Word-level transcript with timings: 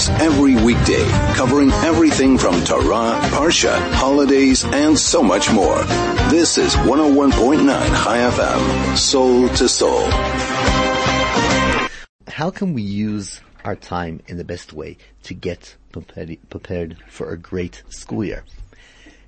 Holidays 0.00 0.22
every 0.22 0.54
weekday, 0.56 1.04
covering 1.34 1.70
everything 1.72 2.38
from 2.38 2.62
Torah, 2.64 3.18
Parsha, 3.30 3.78
holidays, 3.92 4.64
and 4.64 4.98
so 4.98 5.22
much 5.22 5.50
more. 5.52 5.82
This 6.30 6.58
is 6.58 6.74
101.9 6.74 7.66
Chai 7.66 8.18
FM, 8.18 8.96
soul 8.96 9.48
to 9.50 9.68
soul. 9.68 10.06
How 12.28 12.50
can 12.50 12.72
we 12.72 12.82
use 12.82 13.40
our 13.64 13.76
time 13.76 14.20
in 14.26 14.38
the 14.38 14.44
best 14.44 14.72
way 14.72 14.96
to 15.24 15.34
get 15.34 15.76
prepared, 15.92 16.38
prepared 16.48 16.96
for 17.08 17.30
a 17.32 17.36
great 17.36 17.82
school 17.88 18.24
year? 18.24 18.44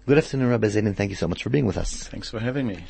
Good 0.06 0.18
afternoon, 0.18 0.48
Rabbi 0.48 0.68
Zaiden, 0.68 0.86
and 0.86 0.96
thank 0.96 1.10
you 1.10 1.16
so 1.16 1.28
much 1.28 1.42
for 1.42 1.50
being 1.50 1.66
with 1.66 1.76
us. 1.76 2.04
Thanks 2.04 2.30
for 2.30 2.40
having 2.40 2.66
me. 2.66 2.84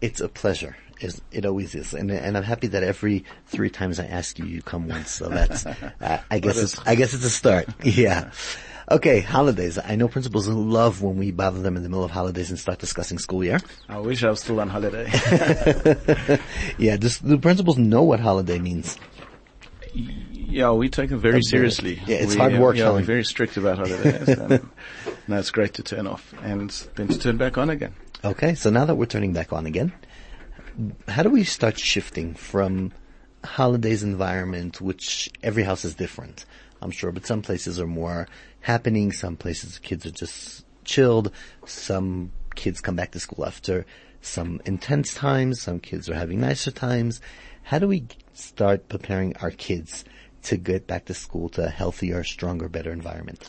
It's 0.00 0.20
a 0.20 0.28
pleasure. 0.28 0.76
It 0.98 1.44
always 1.44 1.74
is, 1.74 1.92
and, 1.92 2.10
and 2.10 2.36
I'm 2.36 2.42
happy 2.42 2.68
that 2.68 2.82
every 2.82 3.24
three 3.46 3.70
times 3.70 4.00
I 4.00 4.06
ask 4.06 4.38
you, 4.38 4.46
you 4.46 4.62
come 4.62 4.88
once. 4.88 5.10
So 5.10 5.28
that's, 5.28 5.66
uh, 6.00 6.22
I 6.30 6.38
guess 6.38 6.56
it's, 6.56 6.86
I 6.86 6.94
guess 6.94 7.12
it's 7.14 7.24
a 7.24 7.30
start. 7.30 7.68
Yeah. 7.84 8.30
Okay, 8.88 9.20
holidays. 9.20 9.78
I 9.82 9.96
know 9.96 10.06
principals 10.06 10.46
love 10.46 11.02
when 11.02 11.16
we 11.16 11.32
bother 11.32 11.60
them 11.60 11.76
in 11.76 11.82
the 11.82 11.88
middle 11.88 12.04
of 12.04 12.12
holidays 12.12 12.50
and 12.50 12.58
start 12.58 12.78
discussing 12.78 13.18
school 13.18 13.42
year. 13.42 13.58
I 13.88 13.98
wish 13.98 14.22
I 14.22 14.30
was 14.30 14.40
still 14.40 14.60
on 14.60 14.68
holiday. 14.68 15.10
yeah, 16.78 16.96
just, 16.96 17.26
the 17.26 17.36
principals 17.36 17.78
know 17.78 18.04
what 18.04 18.20
holiday 18.20 18.60
means. 18.60 18.96
Yeah, 19.92 20.70
we 20.70 20.88
take 20.88 21.10
it 21.10 21.16
very 21.16 21.42
seriously. 21.42 22.00
Yeah, 22.06 22.18
it's 22.18 22.34
we, 22.34 22.40
hard 22.40 22.58
work. 22.58 22.76
Yeah, 22.76 22.92
we're 22.92 23.02
very 23.02 23.24
strict 23.24 23.56
about 23.56 23.78
holidays. 23.78 24.28
and 24.28 24.70
no, 25.26 25.38
it's 25.38 25.50
great 25.50 25.74
to 25.74 25.82
turn 25.82 26.06
off 26.06 26.32
and 26.42 26.70
then 26.94 27.08
to 27.08 27.18
turn 27.18 27.36
back 27.36 27.58
on 27.58 27.70
again. 27.70 27.94
Okay, 28.24 28.54
so 28.54 28.70
now 28.70 28.84
that 28.84 28.94
we're 28.94 29.06
turning 29.06 29.32
back 29.32 29.52
on 29.52 29.66
again, 29.66 29.92
how 31.08 31.22
do 31.22 31.30
we 31.30 31.44
start 31.44 31.78
shifting 31.78 32.34
from 32.34 32.92
holidays 33.44 34.02
environment, 34.02 34.80
which 34.80 35.30
every 35.42 35.62
house 35.62 35.84
is 35.84 35.94
different, 35.94 36.44
I'm 36.82 36.90
sure, 36.90 37.12
but 37.12 37.26
some 37.26 37.42
places 37.42 37.80
are 37.80 37.86
more 37.86 38.28
happening, 38.60 39.12
some 39.12 39.36
places 39.36 39.78
kids 39.78 40.04
are 40.04 40.10
just 40.10 40.64
chilled, 40.84 41.32
some 41.64 42.32
kids 42.54 42.80
come 42.80 42.96
back 42.96 43.12
to 43.12 43.20
school 43.20 43.46
after 43.46 43.86
some 44.20 44.60
intense 44.64 45.14
times, 45.14 45.60
some 45.60 45.80
kids 45.80 46.10
are 46.10 46.14
having 46.14 46.40
nicer 46.40 46.70
times. 46.70 47.20
How 47.62 47.78
do 47.78 47.88
we 47.88 48.06
start 48.32 48.88
preparing 48.88 49.36
our 49.36 49.50
kids 49.50 50.04
to 50.44 50.56
get 50.56 50.86
back 50.86 51.06
to 51.06 51.14
school 51.14 51.48
to 51.50 51.64
a 51.66 51.68
healthier, 51.68 52.24
stronger, 52.24 52.68
better 52.68 52.92
environment? 52.92 53.48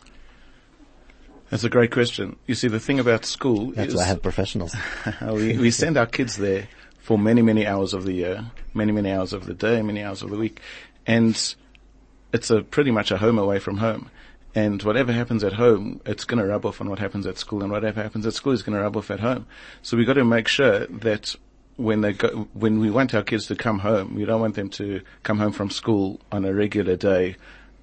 That's 1.49 1.63
a 1.63 1.69
great 1.69 1.91
question. 1.91 2.35
You 2.45 2.55
see, 2.55 2.67
the 2.67 2.79
thing 2.79 2.99
about 2.99 3.23
school 3.23 3.71
That's 3.71 3.89
is 3.89 3.95
why 3.95 4.03
I 4.03 4.05
have 4.05 4.21
professionals. 4.21 4.75
we, 5.21 5.57
we 5.57 5.71
send 5.71 5.97
our 5.97 6.05
kids 6.05 6.35
there 6.35 6.67
for 7.07 7.17
many, 7.17 7.41
many 7.41 7.65
hours 7.65 7.93
of 7.93 8.03
the 8.03 8.11
year, 8.11 8.51
many, 8.73 8.91
many 8.91 9.09
hours 9.09 9.31
of 9.31 9.45
the 9.45 9.53
day, 9.53 9.81
many 9.81 10.03
hours 10.03 10.21
of 10.23 10.29
the 10.29 10.35
week. 10.35 10.59
And 11.05 11.55
it's 12.33 12.51
a 12.51 12.63
pretty 12.63 12.91
much 12.91 13.11
a 13.11 13.17
home 13.17 13.39
away 13.39 13.59
from 13.59 13.77
home. 13.77 14.11
And 14.53 14.83
whatever 14.83 15.13
happens 15.13 15.41
at 15.45 15.53
home, 15.53 16.01
it's 16.05 16.25
going 16.25 16.43
to 16.43 16.45
rub 16.45 16.65
off 16.65 16.81
on 16.81 16.89
what 16.89 16.99
happens 16.99 17.25
at 17.25 17.37
school, 17.37 17.63
and 17.63 17.71
whatever 17.71 18.03
happens 18.03 18.25
at 18.25 18.33
school 18.33 18.51
is 18.51 18.61
going 18.61 18.75
to 18.77 18.83
rub 18.83 18.97
off 18.97 19.09
at 19.09 19.21
home. 19.21 19.45
So 19.83 19.95
we've 19.95 20.05
got 20.05 20.15
to 20.15 20.25
make 20.25 20.49
sure 20.49 20.85
that 20.85 21.33
when 21.77 22.01
they 22.01 22.11
go, 22.11 22.49
when 22.51 22.81
we 22.81 22.89
want 22.89 23.15
our 23.15 23.23
kids 23.23 23.47
to 23.47 23.55
come 23.55 23.79
home, 23.79 24.13
we 24.13 24.25
don't 24.25 24.41
want 24.41 24.55
them 24.55 24.67
to 24.71 24.99
come 25.23 25.39
home 25.39 25.53
from 25.53 25.69
school 25.69 26.19
on 26.29 26.43
a 26.43 26.53
regular 26.53 26.97
day, 26.97 27.37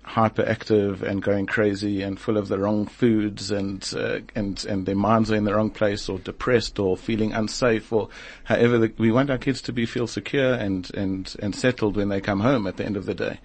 hyperactive 0.06 1.02
and 1.02 1.22
going 1.22 1.46
crazy 1.46 2.02
and 2.02 2.20
full 2.20 2.36
of 2.36 2.48
the 2.48 2.58
wrong 2.58 2.86
foods 2.86 3.50
and 3.50 3.92
uh, 3.96 4.18
and 4.34 4.64
and 4.66 4.86
their 4.86 4.94
minds 4.94 5.32
are 5.32 5.36
in 5.36 5.44
the 5.44 5.54
wrong 5.54 5.70
place 5.70 6.08
or 6.08 6.18
depressed 6.18 6.78
or 6.78 6.96
feeling 6.96 7.32
unsafe 7.32 7.92
or 7.92 8.08
however 8.44 8.78
the, 8.78 8.92
we 8.98 9.10
want 9.10 9.30
our 9.30 9.38
kids 9.38 9.62
to 9.62 9.72
be 9.72 9.86
feel 9.86 10.06
secure 10.06 10.54
and 10.54 10.94
and 10.94 11.34
and 11.40 11.56
settled 11.56 11.96
when 11.96 12.10
they 12.10 12.20
come 12.20 12.40
home 12.40 12.66
at 12.66 12.76
the 12.76 12.84
end 12.84 12.96
of 12.96 13.06
the 13.06 13.14
day. 13.14 13.40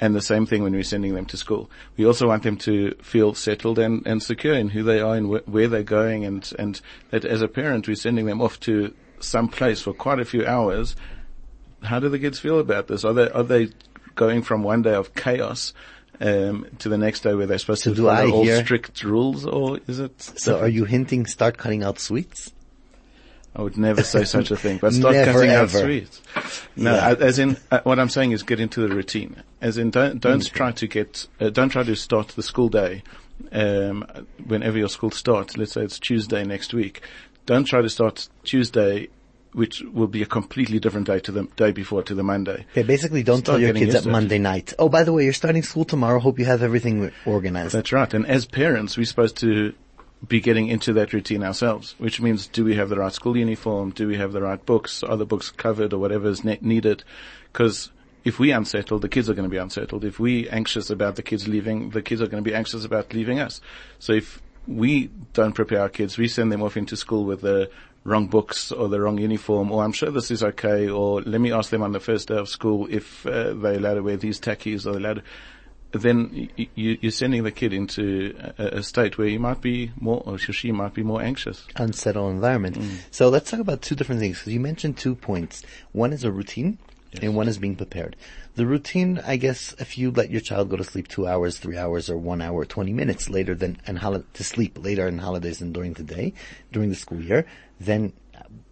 And 0.00 0.14
the 0.14 0.20
same 0.20 0.44
thing 0.44 0.62
when 0.62 0.72
we're 0.72 0.82
sending 0.82 1.14
them 1.14 1.24
to 1.26 1.36
school. 1.36 1.70
We 1.96 2.04
also 2.04 2.26
want 2.26 2.42
them 2.42 2.56
to 2.58 2.96
feel 3.00 3.32
settled 3.32 3.78
and, 3.78 4.04
and 4.06 4.20
secure 4.22 4.54
in 4.54 4.70
who 4.70 4.82
they 4.82 5.00
are 5.00 5.14
and 5.14 5.32
wh- 5.32 5.48
where 5.48 5.68
they're 5.68 5.84
going 5.84 6.24
and, 6.24 6.52
and 6.58 6.80
that 7.10 7.24
as 7.24 7.42
a 7.42 7.48
parent 7.48 7.86
we're 7.86 7.94
sending 7.94 8.26
them 8.26 8.42
off 8.42 8.58
to 8.60 8.92
some 9.20 9.48
place 9.48 9.80
for 9.80 9.94
quite 9.94 10.18
a 10.18 10.24
few 10.24 10.44
hours. 10.44 10.96
How 11.84 12.00
do 12.00 12.08
the 12.08 12.18
kids 12.18 12.40
feel 12.40 12.58
about 12.58 12.88
this? 12.88 13.04
Are 13.04 13.14
they, 13.14 13.30
are 13.30 13.44
they 13.44 13.68
going 14.14 14.42
from 14.42 14.62
one 14.62 14.82
day 14.82 14.94
of 14.94 15.14
chaos 15.14 15.72
um, 16.20 16.66
to 16.78 16.88
the 16.88 16.98
next 16.98 17.20
day 17.20 17.34
where 17.34 17.46
they're 17.46 17.58
supposed 17.58 17.82
So 17.82 17.90
to 17.90 17.96
do 17.96 18.06
follow 18.06 18.30
all 18.30 18.46
strict 18.62 19.02
rules 19.04 19.44
or 19.44 19.80
is 19.86 19.98
it? 19.98 20.20
So 20.22 20.60
are 20.60 20.68
you 20.68 20.84
hinting 20.84 21.26
start 21.26 21.58
cutting 21.58 21.82
out 21.82 21.98
sweets? 21.98 22.52
I 23.56 23.62
would 23.62 23.76
never 23.76 24.02
say 24.02 24.24
such 24.24 24.50
a 24.50 24.56
thing, 24.56 24.78
but 24.78 24.92
start 24.92 25.14
Never, 25.14 25.32
cutting 25.32 25.50
out 25.50 25.70
sweets. 25.70 26.20
No, 26.74 26.92
Yeah. 26.92 27.14
As 27.20 27.38
in, 27.38 27.56
uh, 27.70 27.80
what 27.84 28.00
I'm 28.00 28.08
saying 28.08 28.32
is 28.32 28.42
get 28.42 28.58
into 28.58 28.80
the 28.80 28.92
routine. 28.92 29.42
As 29.60 29.78
in, 29.78 29.90
don't, 29.90 30.18
don't 30.18 30.44
try 30.44 30.72
to 30.72 30.88
get, 30.88 31.28
uh, 31.40 31.50
don't 31.50 31.68
try 31.68 31.84
to 31.84 31.94
start 31.94 32.28
the 32.28 32.42
school 32.42 32.68
day, 32.68 33.04
um, 33.52 34.04
whenever 34.44 34.76
your 34.76 34.88
school 34.88 35.12
starts. 35.12 35.56
Let's 35.56 35.72
say 35.72 35.82
it's 35.82 36.00
Tuesday 36.00 36.42
next 36.44 36.74
week. 36.74 37.02
Don't 37.46 37.64
try 37.64 37.80
to 37.80 37.88
start 37.88 38.28
Tuesday, 38.42 39.08
which 39.54 39.82
will 39.92 40.08
be 40.08 40.22
a 40.22 40.26
completely 40.26 40.78
different 40.78 41.06
day 41.06 41.20
to 41.20 41.32
the 41.32 41.44
day 41.56 41.72
before 41.72 42.02
to 42.02 42.14
the 42.14 42.22
Monday. 42.22 42.66
Okay, 42.72 42.82
basically 42.82 43.22
don't 43.22 43.38
Start 43.38 43.54
tell 43.54 43.60
your 43.60 43.72
kids 43.72 43.94
used 43.94 44.06
at. 44.06 44.12
Monday 44.12 44.38
night. 44.38 44.74
Oh, 44.78 44.88
by 44.88 45.04
the 45.04 45.12
way, 45.12 45.24
you're 45.24 45.32
starting 45.32 45.62
school 45.62 45.84
tomorrow. 45.84 46.18
Hope 46.18 46.38
you 46.38 46.44
have 46.44 46.62
everything 46.62 47.12
organized. 47.24 47.74
That's 47.74 47.92
right. 47.92 48.12
And 48.12 48.26
as 48.26 48.44
parents, 48.44 48.96
we're 48.96 49.06
supposed 49.06 49.36
to 49.38 49.72
be 50.26 50.40
getting 50.40 50.68
into 50.68 50.92
that 50.94 51.12
routine 51.12 51.42
ourselves, 51.42 51.94
which 51.98 52.20
means 52.20 52.46
do 52.46 52.64
we 52.64 52.74
have 52.76 52.88
the 52.88 52.96
right 52.96 53.12
school 53.12 53.36
uniform? 53.36 53.90
Do 53.90 54.08
we 54.08 54.16
have 54.16 54.32
the 54.32 54.42
right 54.42 54.64
books? 54.64 55.02
Are 55.02 55.16
the 55.16 55.26
books 55.26 55.50
covered 55.50 55.92
or 55.92 55.98
whatever 55.98 56.28
is 56.28 56.44
ne- 56.44 56.58
needed? 56.60 57.04
Because 57.52 57.90
if 58.24 58.38
we 58.38 58.50
unsettled, 58.50 59.02
the 59.02 59.08
kids 59.08 59.28
are 59.28 59.34
going 59.34 59.48
to 59.48 59.50
be 59.50 59.58
unsettled. 59.58 60.04
If 60.04 60.18
we 60.18 60.48
anxious 60.48 60.90
about 60.90 61.16
the 61.16 61.22
kids 61.22 61.46
leaving, 61.46 61.90
the 61.90 62.02
kids 62.02 62.22
are 62.22 62.26
going 62.26 62.42
to 62.42 62.48
be 62.48 62.54
anxious 62.54 62.84
about 62.84 63.12
leaving 63.12 63.38
us. 63.38 63.60
So 63.98 64.12
if 64.14 64.40
we 64.66 65.10
don't 65.34 65.52
prepare 65.52 65.80
our 65.80 65.90
kids, 65.90 66.16
we 66.16 66.26
send 66.26 66.50
them 66.50 66.62
off 66.62 66.76
into 66.76 66.96
school 66.96 67.24
with 67.24 67.42
the 67.42 67.70
wrong 68.04 68.26
books 68.26 68.70
or 68.70 68.88
the 68.88 69.00
wrong 69.00 69.18
uniform, 69.18 69.72
or 69.72 69.82
I'm 69.82 69.92
sure 69.92 70.10
this 70.10 70.30
is 70.30 70.42
okay, 70.42 70.88
or 70.88 71.22
let 71.22 71.40
me 71.40 71.52
ask 71.52 71.70
them 71.70 71.82
on 71.82 71.92
the 71.92 72.00
first 72.00 72.28
day 72.28 72.36
of 72.36 72.48
school 72.48 72.86
if 72.90 73.26
uh, 73.26 73.54
they're 73.54 73.74
allowed 73.74 73.94
to 73.94 74.02
wear 74.02 74.16
these 74.16 74.40
tackies 74.40 74.86
or 74.86 74.92
they're 74.92 75.00
allowed 75.00 75.14
to 75.14 75.22
then 75.92 76.48
y- 76.58 76.68
you, 76.74 76.98
you're 77.00 77.12
sending 77.12 77.44
the 77.44 77.52
kid 77.52 77.72
into 77.72 78.34
a, 78.58 78.78
a 78.78 78.82
state 78.82 79.16
where 79.16 79.28
he 79.28 79.38
might 79.38 79.60
be 79.60 79.92
more, 80.00 80.22
or 80.26 80.38
she 80.38 80.72
might 80.72 80.92
be 80.92 81.02
more 81.02 81.22
anxious. 81.22 81.66
unsettled 81.76 82.32
environment. 82.32 82.76
So 83.10 83.28
let's 83.28 83.50
talk 83.50 83.60
about 83.60 83.82
two 83.82 83.94
different 83.94 84.20
things 84.20 84.38
because 84.38 84.52
you 84.52 84.60
mentioned 84.60 84.96
two 84.98 85.14
points. 85.14 85.62
One 85.92 86.12
is 86.12 86.24
a 86.24 86.32
routine 86.32 86.78
and 87.22 87.34
one 87.34 87.48
is 87.48 87.58
being 87.58 87.76
prepared. 87.76 88.16
The 88.56 88.66
routine, 88.66 89.20
I 89.26 89.36
guess, 89.36 89.74
if 89.78 89.98
you 89.98 90.10
let 90.10 90.30
your 90.30 90.40
child 90.40 90.68
go 90.70 90.76
to 90.76 90.84
sleep 90.84 91.08
two 91.08 91.26
hours, 91.26 91.58
three 91.58 91.76
hours, 91.76 92.08
or 92.08 92.16
one 92.16 92.40
hour, 92.40 92.64
20 92.64 92.92
minutes 92.92 93.28
later 93.28 93.54
than, 93.54 93.78
and 93.86 93.98
holi- 93.98 94.24
to 94.34 94.44
sleep 94.44 94.82
later 94.82 95.08
in 95.08 95.18
holidays 95.18 95.58
than 95.58 95.72
during 95.72 95.94
the 95.94 96.02
day, 96.02 96.32
during 96.72 96.90
the 96.90 96.96
school 96.96 97.20
year, 97.20 97.46
then 97.80 98.12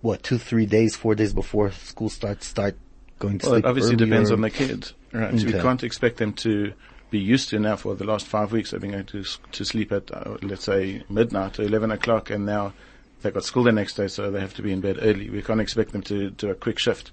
what, 0.00 0.22
two, 0.22 0.38
three 0.38 0.66
days, 0.66 0.96
four 0.96 1.14
days 1.14 1.32
before 1.32 1.70
school 1.72 2.08
starts, 2.08 2.46
start 2.46 2.76
going 3.18 3.38
to 3.38 3.46
Well, 3.46 3.54
sleep 3.54 3.64
it 3.64 3.68
obviously 3.68 3.96
depends 3.96 4.30
on 4.30 4.40
the 4.40 4.50
kid, 4.50 4.92
right? 5.12 5.38
So 5.38 5.46
we 5.46 5.52
can't 5.52 5.82
expect 5.82 6.18
them 6.18 6.32
to 6.34 6.72
be 7.10 7.18
used 7.18 7.50
to 7.50 7.58
now 7.58 7.76
for 7.76 7.94
the 7.94 8.04
last 8.04 8.26
five 8.26 8.52
weeks. 8.52 8.70
They've 8.70 8.80
been 8.80 8.92
going 8.92 9.04
to 9.06 9.24
to 9.52 9.64
sleep 9.64 9.92
at 9.92 10.10
uh, 10.10 10.38
let's 10.42 10.64
say 10.64 11.04
midnight 11.08 11.58
or 11.58 11.62
eleven 11.62 11.90
o'clock, 11.92 12.30
and 12.30 12.46
now 12.46 12.72
they've 13.20 13.34
got 13.34 13.44
school 13.44 13.64
the 13.64 13.72
next 13.72 13.94
day, 13.94 14.08
so 14.08 14.30
they 14.30 14.40
have 14.40 14.54
to 14.54 14.62
be 14.62 14.72
in 14.72 14.80
bed 14.80 14.98
early. 15.00 15.30
We 15.30 15.42
can't 15.42 15.60
expect 15.60 15.92
them 15.92 16.02
to 16.02 16.30
do 16.30 16.50
a 16.50 16.54
quick 16.54 16.78
shift, 16.78 17.12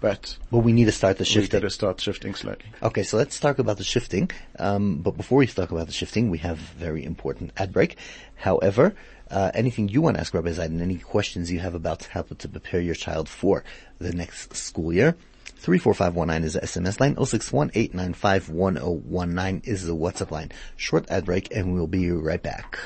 but 0.00 0.36
But 0.50 0.58
we 0.58 0.72
need 0.72 0.86
to 0.86 0.92
start 0.92 1.18
the 1.18 1.30
We 1.34 1.42
need 1.42 1.50
to 1.50 1.70
start 1.70 2.00
shifting 2.00 2.34
slowly. 2.34 2.58
Okay, 2.82 3.02
so 3.02 3.16
let's 3.16 3.38
talk 3.38 3.58
about 3.58 3.78
the 3.78 3.84
shifting. 3.84 4.30
Um, 4.58 4.98
but 4.98 5.16
before 5.16 5.38
we 5.38 5.46
talk 5.46 5.70
about 5.70 5.86
the 5.86 5.92
shifting, 5.92 6.30
we 6.30 6.38
have 6.38 6.58
a 6.58 6.78
very 6.78 7.04
important 7.04 7.52
ad 7.56 7.72
break. 7.72 7.96
However, 8.36 8.94
uh, 9.30 9.50
anything 9.54 9.88
you 9.88 10.02
want 10.02 10.16
to 10.16 10.20
ask 10.20 10.34
Rabbi 10.34 10.50
Zaiden, 10.50 10.80
any 10.80 10.96
questions 10.96 11.52
you 11.52 11.60
have 11.60 11.74
about 11.74 12.04
how 12.04 12.22
to 12.22 12.48
prepare 12.48 12.80
your 12.80 12.94
child 12.94 13.28
for 13.28 13.64
the 13.98 14.12
next 14.12 14.56
school 14.56 14.92
year, 14.92 15.16
34519 15.60 16.44
is 16.44 16.54
the 16.54 16.60
SMS 16.60 17.00
line, 17.00 17.16
061-895-1019 17.16 19.68
is 19.68 19.86
the 19.86 19.94
WhatsApp 19.94 20.30
line. 20.30 20.50
Short 20.76 21.04
ad 21.10 21.26
break 21.26 21.54
and 21.54 21.74
we'll 21.74 21.86
be 21.86 22.10
right 22.10 22.42
back. 22.42 22.78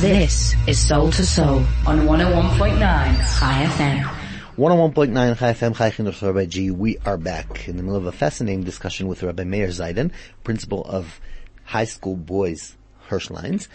This 0.00 0.54
is 0.66 0.78
Soul 0.78 1.12
to 1.12 1.26
Soul 1.26 1.58
on 1.86 2.00
101.9 2.00 2.78
Chai 2.78 3.66
FM. 3.66 4.19
101.9 4.60 5.38
Chai 5.38 5.54
FM, 5.54 6.22
Rabbi 6.22 6.44
G. 6.44 6.70
We 6.70 6.98
are 7.06 7.16
back 7.16 7.66
in 7.66 7.78
the 7.78 7.82
middle 7.82 7.96
of 7.96 8.04
a 8.04 8.12
fascinating 8.12 8.62
discussion 8.62 9.08
with 9.08 9.22
Rabbi 9.22 9.44
Meir 9.44 9.68
Zaiden, 9.68 10.12
principal 10.44 10.84
of 10.84 11.18
high 11.64 11.86
school 11.86 12.14
boys 12.14 12.76
Hirsch 13.06 13.30
Lyons. 13.30 13.70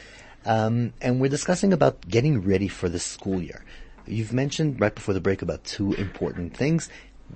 Um, 0.45 0.93
and 1.01 1.19
we're 1.19 1.31
discussing 1.31 1.73
about 1.73 2.07
getting 2.07 2.43
ready 2.43 2.67
for 2.67 2.87
the 2.87 2.99
school 2.99 3.41
year. 3.41 3.65
You've 4.05 4.31
mentioned 4.31 4.79
right 4.79 4.93
before 4.93 5.15
the 5.15 5.19
break 5.19 5.41
about 5.41 5.63
two 5.63 5.93
important 5.93 6.55
things. 6.55 6.87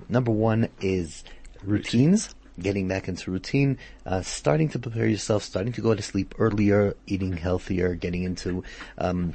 Number 0.08 0.30
one 0.30 0.68
is 0.80 1.24
routines, 1.64 2.32
getting 2.60 2.86
back 2.86 3.08
into 3.08 3.32
routine, 3.32 3.78
uh, 4.06 4.22
starting 4.22 4.68
to 4.68 4.78
prepare 4.78 5.08
yourself, 5.08 5.42
starting 5.42 5.72
to 5.72 5.80
go 5.80 5.92
to 5.92 6.02
sleep 6.02 6.36
earlier, 6.38 6.94
eating 7.08 7.36
healthier, 7.36 7.96
getting 7.96 8.22
into 8.22 8.62
um, 8.96 9.34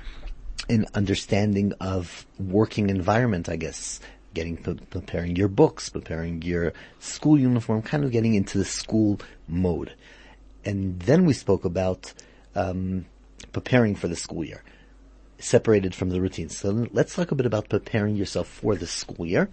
an 0.70 0.86
understanding 0.94 1.74
of 1.80 2.26
working 2.40 2.90
environment, 2.90 3.50
I 3.50 3.56
guess, 3.56 4.00
getting 4.34 4.58
preparing 4.58 5.36
your 5.36 5.48
books, 5.48 5.90
preparing 5.90 6.42
your 6.42 6.74
school 7.00 7.40
uniform, 7.40 7.82
kind 7.82 8.04
of 8.04 8.12
getting 8.12 8.36
into 8.36 8.58
the 8.58 8.66
school 8.66 9.20
mode. 9.48 9.94
And 10.64 11.00
then 11.00 11.26
we 11.26 11.34
spoke 11.34 11.66
about 11.66 12.14
um, 12.56 13.06
preparing 13.52 13.96
for 13.96 14.08
the 14.08 14.16
school 14.16 14.44
year, 14.44 14.64
separated 15.40 15.96
from 15.96 16.10
the 16.10 16.22
routine. 16.22 16.50
So 16.50 16.88
let's 16.92 17.16
talk 17.16 17.32
a 17.32 17.36
bit 17.36 17.46
about 17.46 17.70
preparing 17.70 18.16
yourself 18.16 18.48
for 18.48 18.76
the 18.76 18.88
school 18.88 19.26
year. 19.26 19.50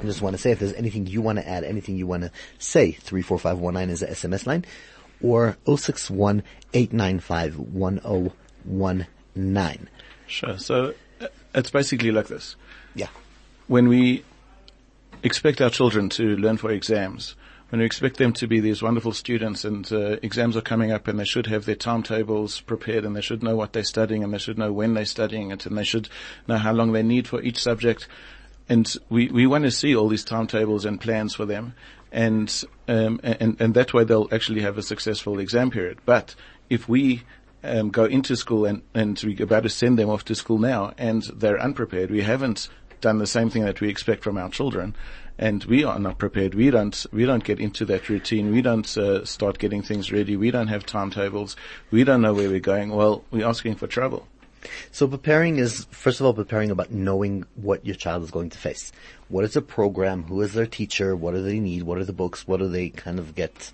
I 0.00 0.04
just 0.04 0.22
want 0.22 0.34
to 0.34 0.42
say 0.42 0.50
if 0.50 0.58
there's 0.58 0.72
anything 0.72 1.06
you 1.06 1.22
want 1.22 1.38
to 1.38 1.48
add, 1.48 1.64
anything 1.64 1.96
you 1.96 2.06
want 2.06 2.24
to 2.24 2.30
say, 2.58 2.92
34519 2.92 3.90
is 3.90 4.00
the 4.00 4.06
SMS 4.06 4.46
line, 4.46 4.64
or 5.22 5.56
061 5.64 6.42
895 6.74 7.58
1019. 7.58 9.88
Sure. 10.32 10.56
So 10.56 10.94
uh, 11.20 11.26
it's 11.54 11.70
basically 11.70 12.10
like 12.10 12.28
this. 12.28 12.56
Yeah. 12.94 13.08
When 13.66 13.86
we 13.88 14.24
expect 15.22 15.60
our 15.60 15.68
children 15.68 16.08
to 16.10 16.36
learn 16.36 16.56
for 16.56 16.70
exams, 16.70 17.36
when 17.68 17.80
we 17.80 17.84
expect 17.84 18.16
them 18.16 18.32
to 18.34 18.46
be 18.46 18.58
these 18.58 18.82
wonderful 18.82 19.12
students 19.12 19.66
and 19.66 19.90
uh, 19.92 20.16
exams 20.22 20.56
are 20.56 20.62
coming 20.62 20.90
up 20.90 21.06
and 21.06 21.18
they 21.18 21.26
should 21.26 21.46
have 21.48 21.66
their 21.66 21.74
timetables 21.74 22.62
prepared 22.62 23.04
and 23.04 23.14
they 23.14 23.20
should 23.20 23.42
know 23.42 23.56
what 23.56 23.74
they're 23.74 23.84
studying 23.84 24.24
and 24.24 24.32
they 24.32 24.38
should 24.38 24.56
know 24.56 24.72
when 24.72 24.94
they're 24.94 25.04
studying 25.04 25.50
it 25.50 25.66
and 25.66 25.76
they 25.76 25.84
should 25.84 26.08
know 26.48 26.56
how 26.56 26.72
long 26.72 26.92
they 26.92 27.02
need 27.02 27.28
for 27.28 27.42
each 27.42 27.62
subject. 27.62 28.08
And 28.70 28.90
we, 29.10 29.28
we 29.28 29.46
want 29.46 29.64
to 29.64 29.70
see 29.70 29.94
all 29.94 30.08
these 30.08 30.24
timetables 30.24 30.86
and 30.86 30.98
plans 30.98 31.34
for 31.34 31.44
them. 31.44 31.74
And, 32.10 32.64
um, 32.88 33.20
and, 33.22 33.60
and 33.60 33.74
that 33.74 33.92
way 33.92 34.04
they'll 34.04 34.28
actually 34.32 34.62
have 34.62 34.78
a 34.78 34.82
successful 34.82 35.38
exam 35.38 35.70
period. 35.70 35.98
But 36.06 36.34
if 36.70 36.88
we 36.88 37.22
um, 37.64 37.90
go 37.90 38.04
into 38.04 38.36
school 38.36 38.64
and, 38.64 38.82
and 38.94 39.20
we're 39.24 39.42
about 39.42 39.62
to 39.64 39.68
send 39.68 39.98
them 39.98 40.10
off 40.10 40.24
to 40.26 40.34
school 40.34 40.58
now 40.58 40.92
and 40.98 41.22
they're 41.34 41.60
unprepared, 41.60 42.10
we 42.10 42.22
haven't 42.22 42.68
done 43.00 43.18
the 43.18 43.26
same 43.26 43.50
thing 43.50 43.64
that 43.64 43.80
we 43.80 43.88
expect 43.88 44.22
from 44.22 44.38
our 44.38 44.48
children 44.48 44.94
and 45.38 45.64
we 45.64 45.82
are 45.82 45.98
not 45.98 46.18
prepared. 46.18 46.54
We 46.54 46.70
don't, 46.70 47.06
we 47.12 47.24
don't 47.24 47.42
get 47.42 47.58
into 47.58 47.84
that 47.86 48.08
routine. 48.08 48.52
We 48.52 48.62
don't 48.62 48.96
uh, 48.96 49.24
start 49.24 49.58
getting 49.58 49.82
things 49.82 50.12
ready. 50.12 50.36
We 50.36 50.50
don't 50.50 50.68
have 50.68 50.86
timetables. 50.86 51.56
We 51.90 52.04
don't 52.04 52.20
know 52.20 52.34
where 52.34 52.48
we're 52.50 52.60
going. 52.60 52.90
Well, 52.90 53.24
we're 53.30 53.46
asking 53.46 53.76
for 53.76 53.86
trouble. 53.86 54.28
So 54.92 55.08
preparing 55.08 55.58
is, 55.58 55.86
first 55.90 56.20
of 56.20 56.26
all, 56.26 56.34
preparing 56.34 56.70
about 56.70 56.92
knowing 56.92 57.44
what 57.56 57.84
your 57.84 57.96
child 57.96 58.22
is 58.22 58.30
going 58.30 58.50
to 58.50 58.58
face. 58.58 58.92
What 59.28 59.44
is 59.44 59.54
the 59.54 59.62
program? 59.62 60.24
Who 60.24 60.40
is 60.42 60.52
their 60.52 60.66
teacher? 60.66 61.16
What 61.16 61.34
do 61.34 61.42
they 61.42 61.58
need? 61.58 61.82
What 61.82 61.98
are 61.98 62.04
the 62.04 62.12
books? 62.12 62.46
What 62.46 62.58
do 62.58 62.68
they 62.68 62.90
kind 62.90 63.18
of 63.18 63.34
get 63.34 63.72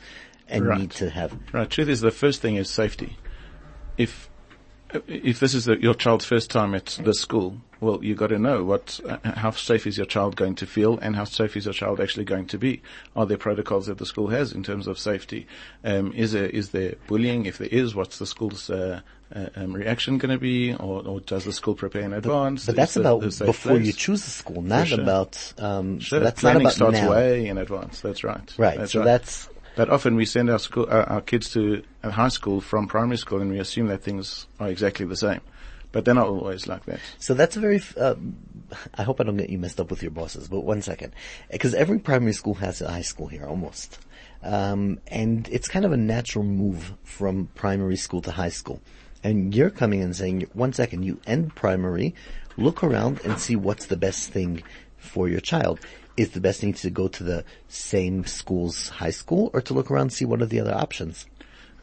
and 0.49 0.64
Right. 0.67 0.79
need 0.81 0.90
to 0.93 1.11
have? 1.11 1.37
Right. 1.52 1.69
Truth 1.69 1.88
is, 1.88 2.00
the 2.00 2.11
first 2.11 2.40
thing 2.40 2.56
is 2.56 2.70
safety. 2.70 3.19
If 3.99 4.31
if 5.06 5.39
this 5.39 5.53
is 5.53 5.67
the, 5.67 5.81
your 5.83 5.93
child's 5.95 6.25
first 6.25 6.50
time 6.50 6.75
at 6.75 6.99
the 7.05 7.12
school, 7.12 7.59
well, 7.79 8.03
you 8.03 8.15
got 8.15 8.29
to 8.29 8.39
know 8.39 8.65
what 8.65 8.99
uh, 9.06 9.19
how 9.23 9.50
safe 9.50 9.87
is 9.87 9.99
your 9.99 10.06
child 10.06 10.35
going 10.35 10.55
to 10.56 10.67
feel, 10.67 10.99
and 10.99 11.15
how 11.15 11.25
safe 11.25 11.56
is 11.59 11.67
your 11.67 11.75
child 11.75 12.00
actually 12.00 12.25
going 12.25 12.47
to 12.47 12.59
be. 12.59 12.81
Are 13.15 13.27
there 13.27 13.37
protocols 13.37 13.87
that 13.87 13.99
the 13.99 14.06
school 14.06 14.29
has 14.29 14.53
in 14.53 14.62
terms 14.62 14.87
of 14.87 14.99
safety? 14.99 15.47
Um, 15.85 16.12
is 16.15 16.33
there 16.33 16.47
is 16.47 16.71
there 16.71 16.95
bullying? 17.06 17.45
If 17.45 17.59
there 17.59 17.69
is, 17.71 17.95
what's 17.95 18.19
the 18.19 18.27
school's 18.27 18.71
uh, 18.71 19.03
uh, 19.35 19.49
um, 19.56 19.75
reaction 19.75 20.17
going 20.17 20.33
to 20.35 20.41
be, 20.41 20.73
or, 20.75 21.06
or 21.06 21.21
does 21.21 21.45
the 21.45 21.53
school 21.53 21.75
prepare 21.75 22.03
in 22.03 22.15
advance? 22.15 22.65
But 22.65 22.77
that's 22.77 22.93
Is 22.93 22.95
the- 22.95 23.00
about 23.00 23.47
before 23.47 23.79
you 23.79 23.93
choose 23.93 24.25
the 24.25 24.31
school, 24.31 24.62
not 24.62 24.89
sure. 24.89 25.00
about, 25.00 25.53
um, 25.59 26.00
Sure, 26.00 26.19
so 26.21 26.25
that's 26.25 26.43
not 26.43 26.53
planning 26.53 26.62
about 26.62 26.73
starts 26.73 26.99
now. 27.00 27.11
way 27.11 27.47
in 27.47 27.59
advance. 27.59 28.00
That's 28.00 28.25
right. 28.25 28.55
Right. 28.56 28.79
That's 28.79 28.93
so 28.93 29.00
right. 29.00 29.05
that's, 29.05 29.49
But 29.78 29.90
often 29.90 30.16
we 30.16 30.25
send 30.25 30.50
our 30.50 30.58
school, 30.58 30.88
uh, 30.90 31.04
our 31.04 31.20
kids 31.20 31.52
to 31.52 31.84
uh, 32.02 32.10
high 32.10 32.30
school 32.30 32.60
from 32.60 32.88
primary 32.88 33.16
school 33.16 33.40
and 33.40 33.48
we 33.48 33.60
assume 33.60 33.86
that 33.86 34.02
things 34.02 34.48
are 34.58 34.69
exactly 34.69 35.06
the 35.06 35.14
same. 35.14 35.40
But 35.92 36.04
they're 36.04 36.16
not 36.16 36.26
always 36.26 36.66
like 36.66 36.84
that. 36.86 36.98
So 37.20 37.32
that's 37.32 37.56
a 37.56 37.60
very. 37.60 37.80
Uh, 37.96 38.16
I 38.94 39.04
hope 39.04 39.20
I 39.20 39.25
don't 39.25 39.36
get 39.36 39.50
you 39.50 39.58
messed 39.58 39.78
up 39.78 39.88
with 39.88 40.02
your 40.02 40.10
bosses. 40.10 40.48
But 40.48 40.62
one 40.62 40.82
second, 40.82 41.12
because 41.48 41.75
every 41.75 42.00
primary 42.00 42.32
school 42.32 42.54
has 42.54 42.80
a 42.80 42.90
high 42.90 43.02
school 43.02 43.28
here, 43.28 43.46
almost, 43.46 44.00
um, 44.42 44.98
and 45.06 45.48
it's 45.48 45.69
kind 45.69 45.84
of 45.84 45.92
a 45.92 45.96
natural 45.96 46.44
move 46.44 46.92
from 47.04 47.48
primary 47.54 47.96
school 47.96 48.20
to 48.22 48.32
high 48.32 48.48
school. 48.48 48.82
And 49.22 49.54
you're 49.54 49.70
coming 49.70 50.02
and 50.02 50.16
saying, 50.16 50.48
one 50.54 50.72
second, 50.72 51.04
you 51.04 51.20
end 51.25 51.54
primary, 51.54 52.16
look 52.56 52.82
around 52.82 53.20
and 53.25 53.38
see 53.38 53.54
what's 53.54 53.86
the 53.86 53.96
best 53.96 54.32
thing 54.32 54.64
for 54.96 55.28
your 55.28 55.40
child. 55.40 55.78
Is 56.19 56.31
the 56.31 56.41
best 56.41 56.61
thing 56.61 56.75
to 56.75 56.91
go 56.91 57.06
to 57.09 57.23
the 57.23 57.44
same 57.69 58.26
school's 58.26 58.88
high 58.88 59.11
school, 59.12 59.50
or 59.55 59.61
to 59.62 59.73
look 59.73 59.88
around 59.91 60.03
and 60.03 60.12
see 60.12 60.25
what 60.25 60.43
are 60.43 60.47
the 60.47 60.59
other 60.61 60.75
options? 60.75 61.26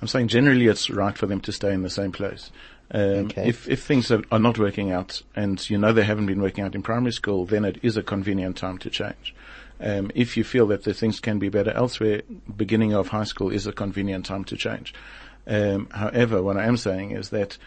I'm 0.02 0.10
saying 0.10 0.28
generally 0.28 0.68
it's 0.68 0.90
right 0.90 1.18
for 1.18 1.26
them 1.26 1.40
to 1.42 1.52
stay 1.54 1.74
in 1.74 1.84
the 1.84 1.90
same 1.90 2.12
place. 2.12 2.52
Um, 2.92 3.26
Okay. 3.26 3.48
if, 3.48 3.68
if 3.68 3.82
things 3.84 4.12
are, 4.12 4.22
are 4.32 4.38
not 4.40 4.60
working 4.60 4.92
out 4.92 5.22
and 5.36 5.68
you 5.70 5.78
know 5.78 5.94
they 5.94 6.04
haven't 6.04 6.28
been 6.28 6.42
working 6.42 6.64
out 6.66 6.76
in 6.76 6.84
primary 6.84 7.14
school, 7.14 7.46
then 7.46 7.64
it 7.66 7.80
is 7.82 7.96
a 7.98 8.04
convenient 8.04 8.58
time 8.58 8.78
to 8.80 8.90
change. 8.90 9.34
Um, 9.80 10.12
if 10.14 10.36
you 10.38 10.44
feel 10.44 10.68
that 10.68 10.84
the 10.84 10.94
things 10.94 11.20
can 11.20 11.40
be 11.40 11.50
better 11.50 11.72
elsewhere, 11.72 12.22
beginning 12.56 12.94
of 12.94 13.08
high 13.08 13.24
school 13.24 13.50
is 13.50 13.66
a 13.68 13.72
convenient 13.72 14.26
time 14.26 14.44
to 14.46 14.58
change. 14.58 14.94
Um, 15.48 15.88
however, 15.92 16.44
what 16.44 16.58
I 16.58 16.66
am 16.66 16.78
saying 16.78 17.12
is 17.12 17.30
that 17.30 17.58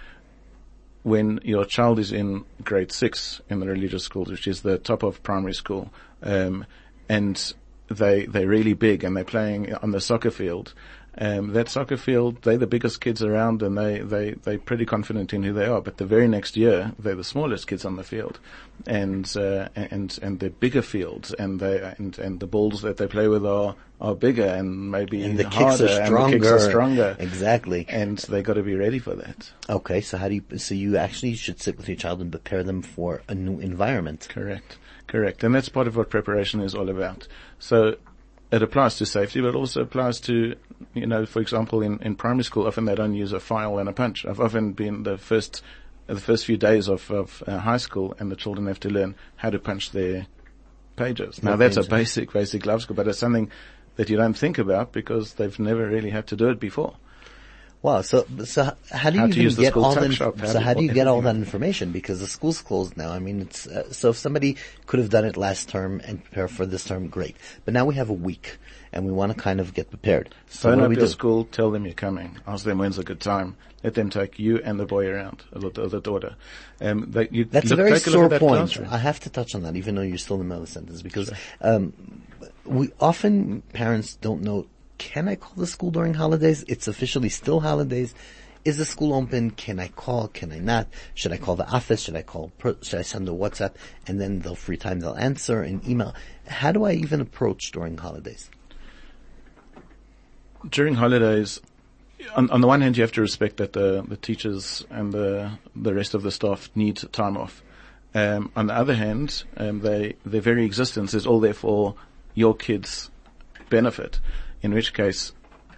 when 1.09 1.41
your 1.43 1.65
child 1.65 1.99
is 1.99 2.13
in 2.13 2.45
grade 2.65 2.93
six 2.93 3.41
in 3.49 3.61
the 3.61 3.67
religious 3.67 4.05
schools, 4.05 4.31
which 4.31 4.47
is 4.47 4.63
the 4.63 4.79
top 4.79 5.03
of 5.03 5.23
primary 5.23 5.55
school, 5.55 5.93
um, 6.23 6.67
and 7.09 7.55
they 7.89 8.27
they're 8.27 8.47
really 8.47 8.75
big 8.75 9.03
and 9.03 9.17
they're 9.17 9.25
playing 9.25 9.75
on 9.77 9.91
the 9.91 10.01
soccer 10.01 10.31
field. 10.31 10.75
Um, 11.21 11.53
that 11.53 11.69
soccer 11.69 11.97
field, 11.97 12.43
they're 12.43 12.59
the 12.59 12.67
biggest 12.69 13.01
kids 13.01 13.23
around, 13.23 13.63
and 13.63 13.77
they 13.77 13.99
they 13.99 14.33
they're 14.33 14.59
pretty 14.59 14.87
confident 14.87 15.33
in 15.33 15.43
who 15.43 15.53
they 15.53 15.67
are. 15.67 15.81
But 15.81 15.97
the 15.97 16.07
very 16.07 16.29
next 16.29 16.57
year, 16.57 16.93
they're 16.99 17.17
the 17.17 17.25
smallest 17.25 17.67
kids 17.67 17.85
on 17.85 17.97
the 17.97 18.05
field, 18.05 18.39
and 18.87 19.31
uh, 19.37 19.69
and 19.75 20.17
and 20.23 20.39
they're 20.39 20.51
bigger 20.51 20.83
fields, 20.83 21.33
and 21.33 21.59
they 21.59 21.95
and 21.99 22.17
and 22.19 22.39
the 22.39 22.47
balls 22.47 22.83
that 22.83 22.99
they 22.99 23.09
play 23.09 23.27
with 23.27 23.45
are 23.45 23.75
are 24.01 24.15
bigger 24.15 24.47
and 24.47 24.93
maybe 24.93 25.25
And 25.25 25.37
the 25.37 25.43
kicks 25.45 25.57
harder, 25.57 25.87
are 25.89 26.01
and 26.03 26.15
the 26.15 26.39
kicks 26.39 26.47
are 26.47 26.59
stronger. 26.61 26.71
stronger. 26.71 27.17
Exactly. 27.19 27.85
And 27.89 28.17
they 28.19 28.43
got 28.43 28.55
to 28.55 28.63
be 28.63 28.77
ready 28.77 29.01
for 29.01 29.17
that. 29.17 29.51
Okay, 29.69 30.01
so 30.01 30.19
how 30.19 30.29
do 30.29 30.37
you, 30.37 30.59
so 30.59 30.77
you 30.77 30.97
actually 30.99 31.35
should 31.35 31.61
sit 31.61 31.77
with 31.77 31.89
your 31.89 31.97
child 31.97 32.21
and 32.21 32.31
prepare 32.31 32.63
them 32.63 32.81
for 32.83 33.23
a 33.29 33.35
new 33.35 33.59
environment. 33.59 34.29
Correct. 34.31 34.79
Correct. 35.09 35.43
And 35.43 35.53
that's 35.53 35.69
part 35.69 35.89
of 35.89 35.97
what 35.97 36.11
preparation 36.11 36.61
is 36.61 36.77
all 36.77 36.89
about. 36.91 37.27
So 37.59 37.97
it 38.51 38.63
applies 38.63 38.97
to 38.97 39.07
safety, 39.07 39.41
but 39.41 39.49
it 39.49 39.55
also 39.55 39.83
applies 39.83 40.21
to, 40.21 40.55
you 40.95 41.07
know, 41.07 41.27
for 41.27 41.41
example, 41.41 41.83
in, 41.83 41.99
in 42.03 42.15
primary 42.15 42.45
school, 42.45 42.67
often 42.67 42.87
they 42.87 42.95
don't 42.95 43.15
use 43.15 43.33
a 43.33 43.41
file 43.41 43.79
and 43.79 43.89
a 43.89 43.93
punch. 43.93 44.25
I've 44.25 44.41
often 44.41 44.73
been 44.73 45.03
the 45.03 45.19
first, 45.19 45.63
the 46.07 46.17
first 46.17 46.47
few 46.47 46.57
days 46.57 46.89
of, 46.89 47.11
of 47.11 47.43
uh, 47.47 47.59
high 47.59 47.77
school 47.77 48.15
and 48.19 48.31
the 48.31 48.37
children 48.37 48.67
have 48.67 48.81
to 48.81 48.89
learn 48.89 49.17
how 49.37 49.51
to 49.51 49.59
punch 49.59 49.91
their 49.91 50.27
pages. 50.97 51.43
Now 51.43 51.57
that's 51.57 51.77
a 51.77 51.85
basic, 51.85 52.33
basic 52.33 52.65
love 52.65 52.83
skill, 52.83 52.97
but 52.97 53.07
it's 53.07 53.19
something 53.19 53.51
that 53.97 54.09
you 54.09 54.17
don't 54.17 54.37
think 54.37 54.59
about 54.59 54.93
because 54.93 55.35
they've 55.35 55.59
never 55.59 55.87
really 55.87 56.11
had 56.11 56.27
to 56.29 56.37
do 56.37 56.49
it 56.49 56.59
before. 56.59 56.97
Wow, 57.81 58.01
so, 58.03 58.27
so 58.45 58.73
how 58.91 59.11
do 59.11 59.17
you 59.17 59.21
How 59.21 59.27
to 59.27 59.33
even 59.33 59.43
use 59.43 59.57
get 59.57 59.77
all 59.77 59.95
that, 59.95 60.15
how 60.15 60.47
so 60.47 60.59
how 60.59 60.75
do 60.75 60.83
you 60.83 60.93
get 60.93 61.07
all 61.07 61.21
that 61.21 61.37
information? 61.37 61.93
Because 61.93 62.19
the 62.19 62.27
school's 62.27 62.61
closed 62.61 62.97
now. 62.97 63.13
I 63.13 63.21
mean, 63.21 63.41
it's, 63.41 63.69
uh, 63.69 63.93
so 63.93 64.11
if 64.11 64.17
somebody 64.17 64.57
could 64.87 64.99
have 64.99 65.11
done 65.11 65.25
it 65.25 65.37
last 65.37 65.69
term 65.69 66.01
and 66.05 66.23
prepare 66.23 66.49
for 66.49 66.67
this 66.67 66.85
term, 66.85 67.07
great. 67.07 67.37
But 67.65 67.75
now 67.75 67.85
we 67.85 67.95
have 67.95 68.11
a 68.11 68.15
week 68.15 68.59
and 68.93 69.07
we 69.07 69.13
want 69.13 69.33
to 69.33 69.39
kind 69.41 69.61
of 69.61 69.75
get 69.75 69.91
prepared. 69.91 70.35
So 70.49 70.71
Phone 70.71 70.81
up 70.81 70.91
your 70.91 71.03
do? 71.03 71.07
school, 71.07 71.45
tell 71.45 71.71
them 71.71 71.85
you're 71.85 71.95
coming. 71.95 72.37
Ask 72.49 72.65
them 72.65 72.79
when's 72.79 72.99
a 72.99 73.05
good 73.05 73.21
time. 73.21 73.57
Let 73.85 73.95
them 73.95 74.11
take 74.11 74.41
you 74.41 74.59
and 74.65 74.81
the 74.81 74.87
boy 74.87 75.07
around, 75.07 75.45
or 75.53 75.71
the, 75.71 75.83
or 75.83 75.89
the 75.89 76.01
daughter. 76.01 76.35
Um, 76.81 77.13
they, 77.13 77.29
you 77.31 77.45
That's 77.45 77.71
look, 77.71 77.79
a 77.79 77.83
very 77.85 77.99
sore 78.01 78.29
point. 78.29 78.41
classroom. 78.41 78.89
I 78.91 78.99
have 78.99 79.21
to 79.21 79.31
touch 79.31 79.55
on 79.55 79.63
that, 79.63 79.77
even 79.77 79.95
though 79.95 80.03
you're 80.03 80.19
still 80.19 80.35
in 80.37 80.41
the 80.41 80.47
middle 80.47 80.65
of 80.65 80.69
the 80.69 80.73
sentence, 80.73 81.01
because 81.01 81.31
um, 81.61 81.93
we 82.65 82.91
often 82.99 83.63
parents 83.73 84.17
don't 84.17 84.43
know. 84.43 84.67
Can 84.99 85.29
I 85.29 85.37
call 85.37 85.55
the 85.57 85.67
school 85.67 85.91
during 85.91 86.15
holidays? 86.15 86.65
It's 86.69 86.89
officially 86.89 87.29
still 87.29 87.61
holidays. 87.61 88.15
Is 88.65 88.77
the 88.79 88.85
school 88.85 89.15
open? 89.15 89.53
Can 89.53 89.79
I 89.79 89.89
call? 89.89 90.29
Can 90.29 90.53
I 90.53 90.59
not? 90.59 90.89
Should 91.15 91.33
I 91.33 91.37
call 91.37 91.57
the 91.57 91.67
office? 91.69 92.03
Should 92.03 92.17
I 92.17 92.23
call? 92.23 92.53
Should 92.83 92.99
I 92.99 93.03
send 93.03 93.29
a 93.29 93.33
WhatsApp? 93.33 93.75
And 94.07 94.21
then 94.21 94.41
they'll 94.41 94.57
free 94.57 94.77
time. 94.77 95.01
They'll 95.01 95.15
answer 95.15 95.63
an 95.63 95.81
email. 95.89 96.15
How 96.47 96.73
do 96.73 96.85
I 96.85 96.93
even 96.93 97.21
approach 97.21 97.71
during 97.71 97.97
holidays? 97.97 98.51
During 100.69 100.95
holidays, 100.95 101.61
on, 102.35 102.51
on 102.51 102.61
the 102.61 102.67
one 102.67 102.81
hand, 102.81 102.97
you 102.97 103.03
have 103.03 103.13
to 103.13 103.21
respect 103.21 103.59
that 103.59 103.73
the, 103.73 104.05
the 104.07 104.17
teachers 104.17 104.85
and 104.91 105.13
the 105.13 105.53
the 105.77 105.95
rest 105.95 106.15
of 106.15 106.23
the 106.23 106.33
staff 106.33 106.71
need 106.75 106.97
time 107.13 107.37
off. 107.37 107.63
Um, 108.15 108.51
on 108.57 108.67
the 108.67 108.75
other 108.75 108.95
hand, 108.95 109.45
um, 109.57 109.81
they 109.81 110.17
their 110.25 110.41
very 110.41 110.65
existence 110.65 111.15
is 111.15 111.27
all 111.27 111.41
there 111.41 111.55
for 111.55 111.95
your 112.35 112.55
kids' 112.57 113.11
benefit. 113.71 114.19
In 114.63 114.75
which 114.75 114.93
case, 114.93 115.33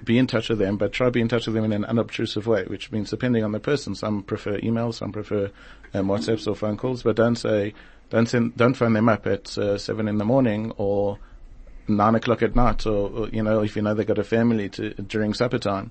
be 0.04 0.18
in 0.18 0.26
touch 0.26 0.48
with 0.48 0.58
them, 0.58 0.76
but 0.76 0.92
try 0.92 1.06
to 1.08 1.10
be 1.10 1.20
in 1.20 1.28
touch 1.28 1.46
with 1.46 1.54
them 1.54 1.64
in 1.64 1.72
an 1.72 1.84
unobtrusive 1.84 2.46
way, 2.46 2.64
which 2.64 2.90
means 2.90 3.10
depending 3.10 3.44
on 3.44 3.52
the 3.52 3.60
person. 3.60 3.94
Some 3.94 4.22
prefer 4.22 4.58
emails, 4.58 4.94
some 4.94 5.12
prefer 5.12 5.50
um, 5.92 6.06
WhatsApps 6.06 6.46
or 6.46 6.54
phone 6.54 6.76
calls, 6.76 7.02
but 7.02 7.16
don't 7.16 7.36
say, 7.36 7.74
don't 8.08 8.28
send, 8.28 8.56
don't 8.56 8.74
phone 8.74 8.94
them 8.94 9.08
up 9.08 9.26
at 9.26 9.56
uh, 9.58 9.76
seven 9.76 10.08
in 10.08 10.18
the 10.18 10.24
morning 10.24 10.72
or 10.76 11.18
nine 11.88 12.14
o'clock 12.14 12.42
at 12.42 12.54
night 12.54 12.86
or, 12.86 13.10
or, 13.10 13.28
you 13.28 13.42
know, 13.42 13.62
if 13.62 13.76
you 13.76 13.82
know 13.82 13.94
they've 13.94 14.06
got 14.06 14.18
a 14.18 14.24
family 14.24 14.68
to, 14.70 14.94
during 14.94 15.34
supper 15.34 15.58
time, 15.58 15.90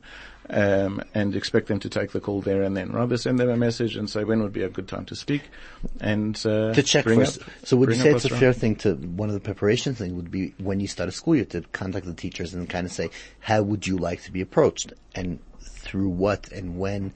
um, 0.51 1.01
and 1.13 1.35
expect 1.35 1.67
them 1.67 1.79
to 1.79 1.89
take 1.89 2.11
the 2.11 2.19
call 2.19 2.41
there 2.41 2.63
and 2.63 2.75
then. 2.75 2.91
Rather 2.91 3.17
send 3.17 3.37
them 3.39 3.49
a 3.49 3.57
message 3.57 3.95
and 3.95 4.09
say 4.09 4.23
when 4.23 4.41
would 4.41 4.53
be 4.53 4.63
a 4.63 4.69
good 4.69 4.87
time 4.87 5.05
to 5.05 5.15
speak 5.15 5.43
and, 5.99 6.35
uh, 6.45 6.73
to 6.73 6.81
check 6.81 7.05
first. 7.05 7.41
up- 7.41 7.47
so 7.63 7.77
would 7.77 7.89
you 7.89 7.95
say 7.95 8.11
it's 8.11 8.25
a 8.25 8.29
fair 8.29 8.53
thing 8.53 8.75
to, 8.77 8.95
one 8.95 9.29
of 9.29 9.33
the 9.35 9.41
preparation 9.41 9.93
thing 9.93 10.15
would 10.15 10.31
be 10.31 10.55
when 10.57 10.79
you 10.79 10.87
start 10.87 11.07
a 11.09 11.11
school 11.11 11.35
year 11.35 11.45
to 11.45 11.61
contact 11.71 12.05
the 12.05 12.13
teachers 12.13 12.53
and 12.53 12.67
kind 12.69 12.85
of 12.85 12.91
say, 12.91 13.09
how 13.39 13.61
would 13.61 13.85
you 13.85 13.97
like 13.97 14.23
to 14.23 14.31
be 14.31 14.41
approached? 14.41 14.93
And 15.13 15.39
through 15.61 16.09
what 16.09 16.51
and 16.51 16.79
when, 16.79 17.13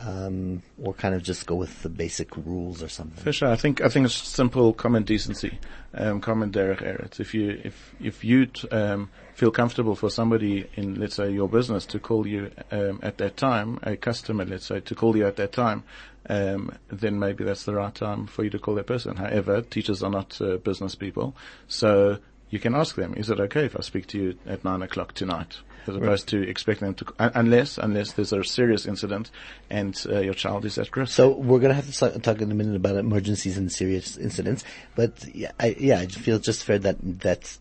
um, 0.00 0.62
or 0.82 0.92
kind 0.94 1.14
of 1.14 1.22
just 1.22 1.46
go 1.46 1.54
with 1.54 1.82
the 1.82 1.88
basic 1.88 2.36
rules 2.36 2.82
or 2.82 2.88
something. 2.88 3.22
For 3.22 3.32
sure. 3.32 3.48
I 3.48 3.56
think, 3.56 3.80
I 3.80 3.88
think 3.88 4.06
it's 4.06 4.14
simple 4.14 4.72
common 4.72 5.04
decency, 5.04 5.58
um, 5.94 6.20
common 6.20 6.50
derech 6.50 6.82
eretz. 6.82 7.20
If 7.20 7.34
you, 7.34 7.60
if, 7.64 7.94
if 8.00 8.24
you, 8.24 8.48
um, 8.70 9.10
feel 9.34 9.50
comfortable 9.50 9.96
for 9.96 10.10
somebody 10.10 10.66
in, 10.74 10.94
let's 10.94 11.16
say, 11.16 11.30
your 11.30 11.48
business 11.48 11.86
to 11.86 11.98
call 11.98 12.26
you, 12.26 12.50
um, 12.70 13.00
at 13.02 13.18
that 13.18 13.36
time, 13.36 13.78
a 13.82 13.96
customer, 13.96 14.44
let's 14.44 14.66
say, 14.66 14.80
to 14.80 14.94
call 14.94 15.16
you 15.16 15.26
at 15.26 15.36
that 15.36 15.52
time, 15.52 15.82
um, 16.28 16.72
then 16.88 17.18
maybe 17.18 17.44
that's 17.44 17.64
the 17.64 17.74
right 17.74 17.94
time 17.94 18.26
for 18.26 18.44
you 18.44 18.50
to 18.50 18.58
call 18.58 18.74
that 18.76 18.86
person. 18.86 19.16
However, 19.16 19.60
teachers 19.62 20.02
are 20.02 20.10
not 20.10 20.40
uh, 20.40 20.56
business 20.58 20.94
people, 20.94 21.36
so 21.68 22.18
you 22.50 22.58
can 22.58 22.74
ask 22.74 22.94
them, 22.94 23.14
is 23.14 23.30
it 23.30 23.40
okay 23.40 23.64
if 23.64 23.76
I 23.76 23.80
speak 23.80 24.06
to 24.08 24.18
you 24.18 24.38
at 24.46 24.64
nine 24.64 24.82
o'clock 24.82 25.12
tonight? 25.14 25.58
As 25.86 25.96
opposed 25.96 26.28
to 26.28 26.42
expecting 26.42 26.86
them 26.86 26.94
to, 26.94 27.06
un- 27.18 27.32
unless, 27.34 27.78
unless 27.78 28.12
there's 28.12 28.32
a 28.32 28.42
serious 28.44 28.86
incident 28.86 29.30
and 29.70 30.00
uh, 30.08 30.20
your 30.20 30.34
child 30.34 30.64
is 30.64 30.78
at 30.78 30.94
risk. 30.96 31.12
So 31.12 31.30
we're 31.30 31.58
going 31.58 31.70
to 31.70 31.74
have 31.74 31.92
to 31.92 32.18
talk 32.20 32.40
in 32.40 32.50
a 32.50 32.54
minute 32.54 32.76
about 32.76 32.96
emergencies 32.96 33.58
and 33.58 33.70
serious 33.70 34.16
incidents, 34.16 34.64
but 34.94 35.24
yeah, 35.34 35.52
I, 35.60 35.76
yeah, 35.78 36.00
I 36.00 36.06
feel 36.06 36.38
just 36.38 36.64
fair 36.64 36.78
that 36.78 36.96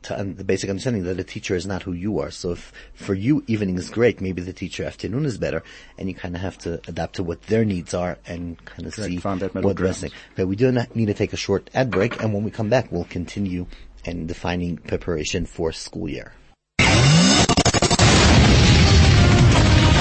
um, 0.09 0.35
the 0.35 0.43
basic 0.43 0.69
understanding 0.69 1.03
that 1.03 1.19
a 1.19 1.23
teacher 1.23 1.55
is 1.55 1.65
not 1.65 1.83
who 1.83 1.93
you 1.93 2.19
are. 2.19 2.31
So 2.31 2.51
if 2.51 2.71
for 2.93 3.13
you 3.13 3.43
evening 3.47 3.77
is 3.77 3.89
great, 3.89 4.21
maybe 4.21 4.41
the 4.41 4.53
teacher 4.53 4.83
afternoon 4.83 5.25
is 5.25 5.37
better, 5.37 5.63
and 5.97 6.07
you 6.07 6.15
kind 6.15 6.35
of 6.35 6.41
have 6.41 6.57
to 6.59 6.81
adapt 6.87 7.15
to 7.15 7.23
what 7.23 7.41
their 7.43 7.65
needs 7.65 7.93
are 7.93 8.17
and 8.25 8.63
kind 8.65 8.87
of 8.87 8.93
see 8.93 9.17
find 9.17 9.41
that 9.41 9.53
what 9.53 9.61
the 9.61 9.83
best 9.83 10.01
ground. 10.01 10.13
thing. 10.13 10.21
Okay, 10.33 10.45
we 10.45 10.55
do 10.55 10.71
not 10.71 10.95
need 10.95 11.07
to 11.07 11.13
take 11.13 11.33
a 11.33 11.37
short 11.37 11.69
ad 11.73 11.91
break, 11.91 12.21
and 12.21 12.33
when 12.33 12.43
we 12.43 12.51
come 12.51 12.69
back, 12.69 12.91
we'll 12.91 13.03
continue 13.05 13.65
and 14.05 14.27
defining 14.27 14.77
preparation 14.77 15.45
for 15.45 15.71
school 15.71 16.09
year. 16.09 16.33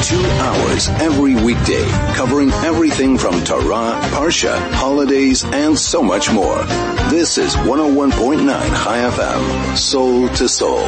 Two 0.02 0.18
hours 0.18 0.88
every 0.88 1.36
weekday, 1.36 1.88
covering 2.14 2.50
everything 2.50 3.16
from 3.16 3.44
Torah, 3.44 4.00
Parsha, 4.10 4.58
holidays, 4.72 5.44
and 5.44 5.78
so 5.78 6.02
much 6.02 6.28
more. 6.28 6.60
This 7.08 7.38
is 7.38 7.54
101.9 7.54 8.44
Chai 8.48 8.98
FM, 8.98 9.76
soul 9.76 10.28
to 10.30 10.48
soul. 10.48 10.80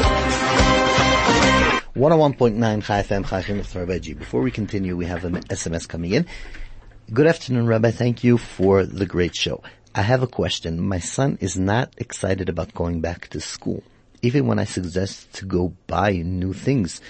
101.9 1.95 2.83
Chai 2.83 3.03
FM, 3.03 3.29
Chai 3.29 3.43
Chinuch 3.43 4.19
Before 4.19 4.43
we 4.43 4.51
continue, 4.51 4.97
we 4.97 5.07
have 5.07 5.25
an 5.25 5.37
SMS 5.45 5.87
coming 5.87 6.11
in. 6.11 6.27
Good 7.13 7.29
afternoon, 7.29 7.69
Rabbi. 7.69 7.93
Thank 7.93 8.25
you 8.25 8.37
for 8.37 8.85
the 8.85 9.07
great 9.07 9.37
show. 9.37 9.63
I 9.95 10.03
have 10.03 10.25
a 10.25 10.27
question. 10.27 10.81
My 10.81 10.99
son 10.99 11.39
is 11.41 11.57
not 11.57 11.95
excited 11.99 12.49
about 12.49 12.75
going 12.75 13.01
back 13.01 13.29
to 13.29 13.41
school. 13.41 13.85
Even 14.23 14.49
when 14.49 14.59
I 14.59 14.65
suggest 14.65 15.33
to 15.35 15.45
go 15.47 15.73
buy 15.87 16.15
new 16.15 16.53
things, 16.53 17.01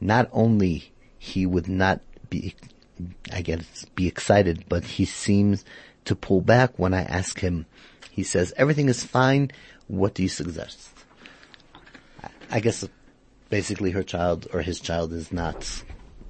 not 0.00 0.30
only 0.32 0.89
he 1.22 1.44
would 1.44 1.68
not 1.68 2.00
be, 2.30 2.54
I 3.30 3.42
guess, 3.42 3.84
be 3.94 4.08
excited, 4.08 4.64
but 4.70 4.84
he 4.84 5.04
seems 5.04 5.66
to 6.06 6.16
pull 6.16 6.40
back 6.40 6.78
when 6.78 6.94
I 6.94 7.02
ask 7.02 7.38
him. 7.38 7.66
He 8.10 8.22
says, 8.22 8.54
everything 8.56 8.88
is 8.88 9.04
fine. 9.04 9.50
What 9.86 10.14
do 10.14 10.22
you 10.22 10.30
suggest? 10.30 10.88
I 12.50 12.60
guess 12.60 12.88
basically 13.50 13.90
her 13.90 14.02
child 14.02 14.48
or 14.54 14.62
his 14.62 14.80
child 14.80 15.12
is 15.12 15.30
not 15.30 15.84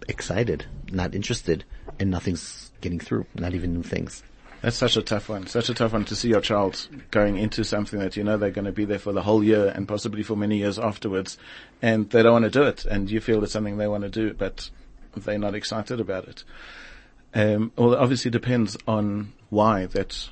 excited, 0.08 0.66
not 0.90 1.14
interested, 1.14 1.64
and 2.00 2.10
nothing's 2.10 2.72
getting 2.80 2.98
through, 2.98 3.26
not 3.36 3.54
even 3.54 3.72
new 3.72 3.84
things. 3.84 4.24
That's 4.62 4.76
such 4.76 4.96
a 4.96 5.02
tough 5.02 5.28
one. 5.30 5.46
Such 5.46 5.70
a 5.70 5.74
tough 5.74 5.94
one 5.94 6.04
to 6.06 6.14
see 6.14 6.28
your 6.28 6.42
child 6.42 6.88
going 7.10 7.38
into 7.38 7.64
something 7.64 7.98
that 7.98 8.16
you 8.16 8.24
know 8.24 8.36
they're 8.36 8.50
going 8.50 8.66
to 8.66 8.72
be 8.72 8.84
there 8.84 8.98
for 8.98 9.12
the 9.12 9.22
whole 9.22 9.42
year 9.42 9.72
and 9.74 9.88
possibly 9.88 10.22
for 10.22 10.36
many 10.36 10.58
years 10.58 10.78
afterwards, 10.78 11.38
and 11.80 12.10
they 12.10 12.22
don't 12.22 12.42
want 12.42 12.44
to 12.44 12.50
do 12.50 12.64
it, 12.64 12.84
and 12.84 13.10
you 13.10 13.20
feel 13.20 13.42
it's 13.42 13.52
something 13.52 13.78
they 13.78 13.88
want 13.88 14.04
to 14.04 14.10
do, 14.10 14.34
but 14.34 14.70
they're 15.16 15.38
not 15.38 15.54
excited 15.54 15.98
about 15.98 16.28
it. 16.28 16.44
Um, 17.32 17.72
well, 17.76 17.94
it 17.94 17.98
obviously 17.98 18.30
depends 18.30 18.76
on 18.86 19.32
why 19.48 19.86
that 19.86 20.28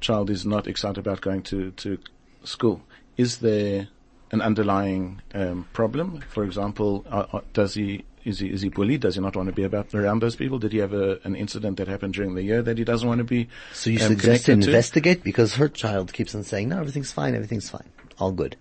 child 0.00 0.30
is 0.30 0.46
not 0.46 0.66
excited 0.66 0.98
about 0.98 1.20
going 1.20 1.42
to, 1.44 1.72
to 1.72 1.98
school. 2.44 2.82
Is 3.16 3.38
there 3.38 3.88
an 4.30 4.40
underlying 4.40 5.22
um, 5.34 5.66
problem? 5.72 6.22
For 6.28 6.44
example, 6.44 7.04
uh, 7.10 7.26
uh, 7.32 7.40
does 7.52 7.74
he 7.74 8.04
is 8.24 8.38
he 8.38 8.48
is 8.48 8.62
he 8.62 8.68
bullied? 8.68 9.00
Does 9.00 9.14
he 9.14 9.20
not 9.20 9.36
want 9.36 9.48
to 9.48 9.54
be 9.54 9.64
about 9.64 9.94
around 9.94 10.20
those 10.20 10.36
people? 10.36 10.58
Did 10.58 10.72
he 10.72 10.78
have 10.78 10.92
a, 10.92 11.18
an 11.24 11.34
incident 11.34 11.78
that 11.78 11.88
happened 11.88 12.14
during 12.14 12.34
the 12.34 12.42
year 12.42 12.62
that 12.62 12.78
he 12.78 12.84
doesn't 12.84 13.08
want 13.08 13.18
to 13.18 13.24
be? 13.24 13.48
So 13.72 13.90
you 13.90 14.00
um, 14.00 14.08
suggest 14.08 14.46
to 14.46 14.52
investigate 14.52 15.22
because 15.22 15.54
her 15.54 15.68
child 15.68 16.12
keeps 16.12 16.34
on 16.34 16.42
saying, 16.44 16.68
no, 16.68 16.78
everything's 16.78 17.12
fine, 17.12 17.34
everything's 17.34 17.68
fine, 17.68 17.88
all 18.18 18.32
good. 18.32 18.56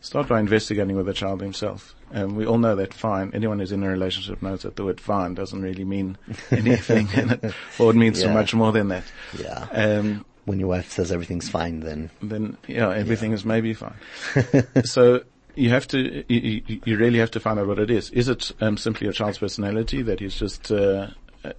Start 0.00 0.28
by 0.28 0.38
investigating 0.38 0.94
with 0.94 1.06
the 1.06 1.12
child 1.12 1.40
himself. 1.40 1.94
Um, 2.12 2.36
we 2.36 2.46
all 2.46 2.58
know 2.58 2.76
that 2.76 2.94
fine. 2.94 3.32
Anyone 3.34 3.58
who's 3.58 3.72
in 3.72 3.82
a 3.82 3.88
relationship 3.88 4.40
knows 4.40 4.62
that 4.62 4.76
the 4.76 4.84
word 4.84 5.00
fine 5.00 5.34
doesn't 5.34 5.60
really 5.60 5.84
mean 5.84 6.16
anything, 6.52 7.08
and 7.14 7.32
it, 7.32 7.54
or 7.80 7.90
it 7.90 7.96
means 7.96 8.20
so 8.20 8.32
much 8.32 8.54
more 8.54 8.70
than 8.70 8.88
that. 8.88 9.04
Yeah. 9.38 9.66
Um, 9.72 10.24
When 10.44 10.60
your 10.60 10.68
wife 10.68 10.92
says 10.92 11.10
everything's 11.12 11.48
fine, 11.48 11.80
then 11.80 12.10
then 12.22 12.56
yeah, 12.68 12.90
everything 12.94 13.32
is 13.32 13.44
maybe 13.44 13.74
fine. 13.74 13.96
so 14.84 15.22
you 15.58 15.70
have 15.70 15.88
to, 15.88 16.24
you, 16.32 16.62
you- 16.84 16.96
really 16.96 17.18
have 17.18 17.30
to 17.32 17.40
find 17.40 17.58
out 17.58 17.66
what 17.66 17.78
it 17.78 17.90
is. 17.90 18.10
Is 18.10 18.28
it 18.28 18.52
um, 18.60 18.76
simply 18.76 19.08
a 19.08 19.12
child's 19.12 19.38
personality 19.38 20.02
that 20.02 20.20
he's 20.20 20.34
just 20.34 20.70
uh, 20.70 21.08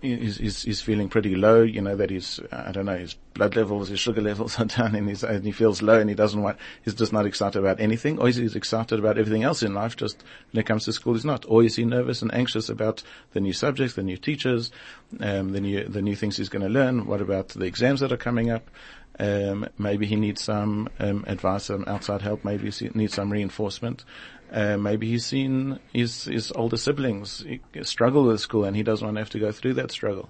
he's, 0.02 0.38
he's, 0.38 0.64
he's 0.64 0.82
feeling 0.82 1.10
pretty 1.10 1.36
low? 1.36 1.62
You 1.64 1.82
know 1.82 1.96
that 1.96 2.10
he's 2.10 2.40
I 2.52 2.72
don't 2.72 2.86
know 2.86 2.98
his 2.98 3.16
blood 3.34 3.56
levels, 3.56 3.90
his 3.90 4.00
sugar 4.00 4.22
levels 4.30 4.60
are 4.60 4.66
down, 4.66 4.96
and, 4.96 5.08
he's, 5.10 5.24
and 5.24 5.44
he 5.46 5.52
feels 5.52 5.82
low, 5.82 6.00
and 6.00 6.10
he 6.10 6.16
doesn't 6.16 6.42
want. 6.42 6.58
He's 6.84 6.94
just 6.94 7.14
not 7.14 7.26
excited 7.26 7.60
about 7.60 7.80
anything, 7.80 8.20
or 8.20 8.28
is 8.30 8.38
he 8.38 8.46
excited 8.46 9.00
about 9.00 9.18
everything 9.18 9.44
else 9.44 9.64
in 9.64 9.74
life? 9.74 9.96
Just 9.96 10.24
when 10.52 10.62
it 10.62 10.66
comes 10.66 10.86
to 10.86 10.94
school, 10.94 11.14
he's 11.14 11.26
not. 11.26 11.46
Or 11.48 11.64
is 11.64 11.76
he 11.76 11.86
nervous 11.86 12.22
and 12.22 12.34
anxious 12.34 12.70
about 12.70 13.04
the 13.34 13.42
new 13.42 13.54
subjects, 13.54 13.96
the 13.96 14.04
new 14.04 14.18
teachers, 14.18 14.72
um, 15.20 15.52
the 15.52 15.62
new 15.62 15.84
the 15.86 16.02
new 16.02 16.16
things 16.16 16.38
he's 16.38 16.50
going 16.50 16.64
to 16.64 16.70
learn? 16.70 17.06
What 17.06 17.22
about 17.22 17.50
the 17.50 17.66
exams 17.66 18.00
that 18.00 18.12
are 18.12 18.18
coming 18.18 18.50
up? 18.50 18.70
Um, 19.20 19.68
maybe 19.78 20.06
he 20.06 20.16
needs 20.16 20.42
some 20.42 20.90
um, 21.00 21.26
advice, 21.28 21.66
some 21.66 21.84
outside 21.88 22.22
help. 22.22 22.46
Maybe 22.46 22.70
he 22.72 22.90
needs 22.94 23.14
some 23.14 23.32
reinforcement. 23.32 24.06
Uh, 24.52 24.78
maybe 24.78 25.08
he's 25.08 25.26
seen 25.26 25.80
his, 25.94 26.24
his 26.24 26.52
older 26.54 26.78
siblings 26.78 27.46
struggle 27.84 28.24
with 28.24 28.40
school, 28.40 28.64
and 28.64 28.76
he 28.76 28.84
doesn't 28.84 29.06
want 29.06 29.16
to 29.16 29.22
have 29.22 29.30
to 29.32 29.40
go 29.40 29.52
through 29.52 29.76
that 29.76 29.92
struggle. 29.92 30.30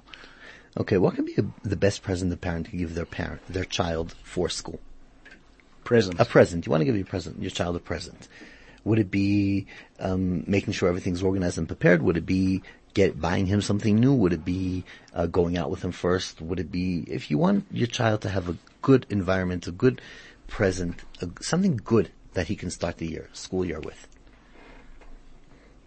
okay, 0.77 0.97
what 0.97 1.15
can 1.15 1.25
be 1.25 1.35
a, 1.37 1.45
the 1.67 1.75
best 1.75 2.03
present 2.03 2.33
a 2.33 2.37
parent 2.37 2.69
can 2.69 2.79
give 2.79 2.95
their 2.95 3.05
parent, 3.05 3.41
their 3.47 3.63
child 3.63 4.15
for 4.23 4.49
school? 4.49 4.79
Present. 5.83 6.19
A 6.19 6.25
present. 6.25 6.65
You 6.65 6.71
want 6.71 6.81
to 6.81 6.85
give 6.85 6.95
your 6.95 7.05
present, 7.05 7.41
your 7.41 7.51
child 7.51 7.75
a 7.75 7.79
present. 7.79 8.27
Would 8.83 8.99
it 8.99 9.11
be 9.11 9.67
um, 9.99 10.43
making 10.47 10.73
sure 10.73 10.89
everything's 10.89 11.23
organized 11.23 11.57
and 11.57 11.67
prepared? 11.67 12.01
Would 12.01 12.17
it 12.17 12.25
be 12.25 12.63
get 12.93 13.19
buying 13.19 13.45
him 13.45 13.61
something 13.61 13.95
new? 13.95 14.13
Would 14.13 14.33
it 14.33 14.45
be 14.45 14.83
uh, 15.13 15.27
going 15.27 15.57
out 15.57 15.69
with 15.69 15.83
him 15.83 15.91
first? 15.91 16.41
Would 16.41 16.59
it 16.59 16.71
be 16.71 17.05
if 17.07 17.29
you 17.29 17.37
want 17.37 17.65
your 17.71 17.87
child 17.87 18.21
to 18.21 18.29
have 18.29 18.49
a 18.49 18.57
good 18.81 19.05
environment, 19.09 19.67
a 19.67 19.71
good 19.71 20.01
present, 20.47 21.01
a, 21.21 21.29
something 21.41 21.79
good 21.83 22.11
that 22.33 22.47
he 22.47 22.55
can 22.55 22.69
start 22.69 22.97
the 22.97 23.07
year, 23.07 23.29
school 23.33 23.65
year 23.65 23.79
with? 23.79 24.07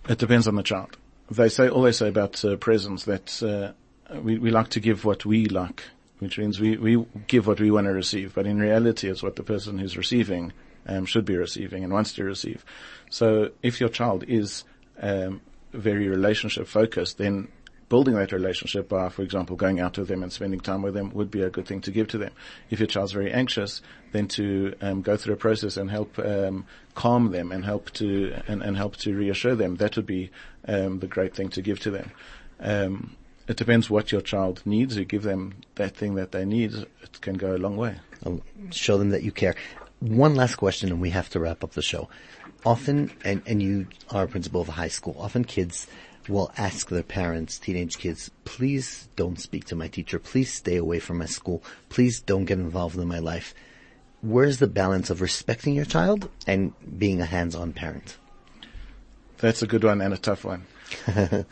It 0.09 0.19
depends 0.19 0.49
on 0.49 0.57
the 0.57 0.63
child. 0.63 0.97
They 1.31 1.49
say 1.49 1.69
all 1.69 1.83
they 1.83 1.93
say 1.93 2.09
about 2.09 2.45
uh, 2.45 2.57
presents 2.57 3.05
that 3.05 3.43
uh, 3.43 3.73
we 4.21 4.39
we 4.39 4.51
like 4.51 4.69
to 4.71 4.81
give 4.81 5.05
what 5.05 5.25
we 5.25 5.47
like, 5.47 5.85
which 6.19 6.39
means 6.39 6.61
we 6.61 6.77
we 6.77 7.07
give 7.27 7.47
what 7.47 7.61
we 7.61 7.71
want 7.71 7.87
to 7.87 7.93
receive. 7.93 8.35
But 8.35 8.47
in 8.47 8.59
reality, 8.59 9.09
it's 9.09 9.23
what 9.23 9.37
the 9.37 9.43
person 9.43 9.79
who's 9.79 9.97
receiving 9.97 10.53
um, 10.87 11.07
should 11.07 11.25
be 11.25 11.37
receiving 11.37 11.85
and 11.85 11.93
wants 11.93 12.13
to 12.15 12.25
receive. 12.25 12.65
So 13.11 13.51
if 13.63 13.81
your 13.81 13.89
child 13.89 14.25
is 14.27 14.65
um, 15.01 15.41
very 15.73 16.09
relationship 16.09 16.67
focused, 16.67 17.19
then 17.19 17.49
building 17.89 18.15
that 18.15 18.33
relationship 18.33 18.89
by, 18.89 19.11
for 19.11 19.21
example, 19.21 19.55
going 19.55 19.79
out 19.79 19.99
with 19.99 20.09
them 20.09 20.23
and 20.23 20.33
spending 20.33 20.59
time 20.61 20.81
with 20.81 20.95
them 20.95 21.11
would 21.11 21.31
be 21.31 21.43
a 21.43 21.51
good 21.51 21.67
thing 21.67 21.79
to 21.79 21.91
give 21.91 22.09
to 22.09 22.17
them. 22.17 22.33
If 22.71 22.81
your 22.81 22.87
child's 22.87 23.13
very 23.13 23.31
anxious, 23.31 23.83
then 24.13 24.29
to 24.29 24.75
um, 24.81 25.03
go 25.03 25.19
through 25.19 25.35
a 25.35 25.37
process 25.37 25.77
and 25.77 25.91
help 25.91 26.19
um, 26.19 26.65
calm 26.95 27.33
them 27.33 27.53
and 27.53 27.65
help 27.67 27.91
to 27.93 28.33
and, 28.49 28.63
and 28.63 28.79
help 28.79 28.97
to 28.97 29.15
reassure 29.15 29.55
them, 29.55 29.77
that 29.77 29.95
would 29.97 30.07
be 30.07 30.31
um, 30.67 31.01
the 31.01 31.07
great 31.07 31.35
thing 31.35 31.51
to 31.51 31.61
give 31.61 31.81
to 31.81 31.91
them. 31.91 32.11
Um, 32.61 33.15
it 33.47 33.59
depends 33.59 33.91
what 33.91 34.11
your 34.11 34.23
child 34.23 34.63
needs. 34.65 34.97
You 34.97 35.05
give 35.05 35.25
them 35.25 35.57
that 35.75 35.95
thing 35.95 36.15
that 36.15 36.33
they 36.33 36.47
need. 36.47 36.73
It 36.73 37.21
can 37.21 37.35
go 37.35 37.55
a 37.55 37.59
long 37.59 37.77
way. 37.77 37.97
I'll 38.25 38.41
show 38.71 38.97
them 38.97 39.11
that 39.11 39.23
you 39.23 39.33
care. 39.33 39.55
One 40.03 40.35
last 40.35 40.57
question 40.57 40.91
and 40.91 41.01
we 41.01 41.11
have 41.11 41.31
to 41.31 41.39
wrap 41.39 41.63
up 41.63 41.73
the 41.73 41.83
show. 41.83 42.09
Often, 42.67 43.13
and, 43.25 43.41
and 43.47 43.63
you 43.63 43.87
are 44.11 44.25
a 44.25 44.29
principal 44.29 44.61
of 44.61 44.69
a 44.69 44.73
high 44.73 44.89
school, 44.89 45.17
often 45.17 45.45
kids 45.45 45.87
will 46.29 46.51
ask 46.57 46.89
their 46.89 47.05
parents, 47.05 47.57
teenage 47.57 47.99
kids, 47.99 48.29
please 48.45 49.09
don't 49.15 49.39
speak 49.39 49.65
to 49.67 49.77
my 49.77 49.87
teacher. 49.87 50.19
Please 50.19 50.53
stay 50.53 50.77
away 50.77 50.99
from 50.99 51.19
my 51.19 51.27
school. 51.27 51.63
Please 51.89 52.21
don't 52.21 52.47
get 52.47 52.59
involved 52.59 52.97
in 52.97 53.07
my 53.07 53.21
life. 53.21 53.55
where's 54.23 54.59
the 54.59 54.67
balance 54.67 55.09
of 55.11 55.21
respecting 55.21 55.75
your 55.75 55.85
child 55.85 56.29
and 56.49 56.73
being 56.99 57.21
a 57.21 57.27
hands-on 57.27 57.73
parent? 57.73 58.17
That's 59.39 59.63
a 59.63 59.67
good 59.69 59.85
one 59.85 60.01
and 60.01 60.15
a 60.15 60.19
tough 60.19 60.45
one. 60.45 60.67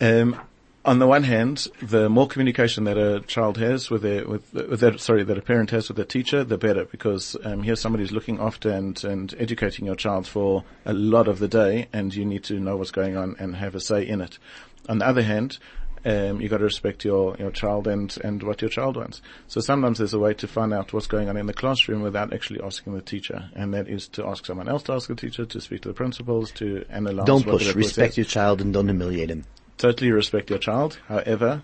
um, 0.00 0.40
on 0.84 0.98
the 0.98 1.06
one 1.06 1.24
hand, 1.24 1.66
the 1.82 2.08
more 2.08 2.26
communication 2.26 2.84
that 2.84 2.96
a 2.96 3.20
child 3.20 3.58
has 3.58 3.90
with 3.90 4.02
their, 4.02 4.26
with, 4.26 4.52
with 4.54 4.80
their, 4.80 4.96
sorry, 4.96 5.22
that 5.24 5.36
a 5.36 5.42
parent 5.42 5.70
has 5.70 5.88
with 5.88 5.98
a 5.98 6.04
teacher, 6.04 6.42
the 6.42 6.56
better, 6.56 6.86
because 6.86 7.36
um, 7.44 7.62
here's 7.62 7.80
somebody 7.80 8.04
who's 8.04 8.12
looking 8.12 8.40
after 8.40 8.70
and, 8.70 9.02
and 9.04 9.34
educating 9.38 9.84
your 9.84 9.96
child 9.96 10.26
for 10.26 10.64
a 10.86 10.92
lot 10.94 11.28
of 11.28 11.38
the 11.38 11.48
day, 11.48 11.88
and 11.92 12.14
you 12.14 12.24
need 12.24 12.44
to 12.44 12.58
know 12.58 12.76
what's 12.76 12.90
going 12.90 13.16
on 13.16 13.36
and 13.38 13.56
have 13.56 13.74
a 13.74 13.80
say 13.80 14.06
in 14.06 14.22
it. 14.22 14.38
On 14.88 14.98
the 14.98 15.06
other 15.06 15.22
hand, 15.22 15.58
um, 16.06 16.40
you 16.40 16.48
got 16.48 16.58
to 16.58 16.64
respect 16.64 17.04
your, 17.04 17.36
your 17.36 17.50
child 17.50 17.86
and, 17.86 18.16
and 18.24 18.42
what 18.42 18.62
your 18.62 18.70
child 18.70 18.96
wants. 18.96 19.20
So 19.48 19.60
sometimes 19.60 19.98
there's 19.98 20.14
a 20.14 20.18
way 20.18 20.32
to 20.32 20.48
find 20.48 20.72
out 20.72 20.94
what's 20.94 21.06
going 21.06 21.28
on 21.28 21.36
in 21.36 21.44
the 21.44 21.52
classroom 21.52 22.00
without 22.00 22.32
actually 22.32 22.62
asking 22.62 22.94
the 22.94 23.02
teacher, 23.02 23.50
and 23.54 23.74
that 23.74 23.86
is 23.86 24.08
to 24.08 24.26
ask 24.26 24.46
someone 24.46 24.68
else 24.68 24.84
to 24.84 24.94
ask 24.94 25.08
the 25.08 25.14
teacher, 25.14 25.44
to 25.44 25.60
speak 25.60 25.82
to 25.82 25.88
the 25.88 25.94
principals, 25.94 26.50
to 26.52 26.86
analyze. 26.88 27.26
Don't 27.26 27.44
push. 27.44 27.74
Respect 27.74 28.16
your 28.16 28.24
child 28.24 28.62
and 28.62 28.72
don't 28.72 28.88
humiliate 28.88 29.28
him. 29.28 29.44
Totally 29.80 30.12
respect 30.12 30.50
your 30.50 30.58
child. 30.58 30.98
However, 31.08 31.62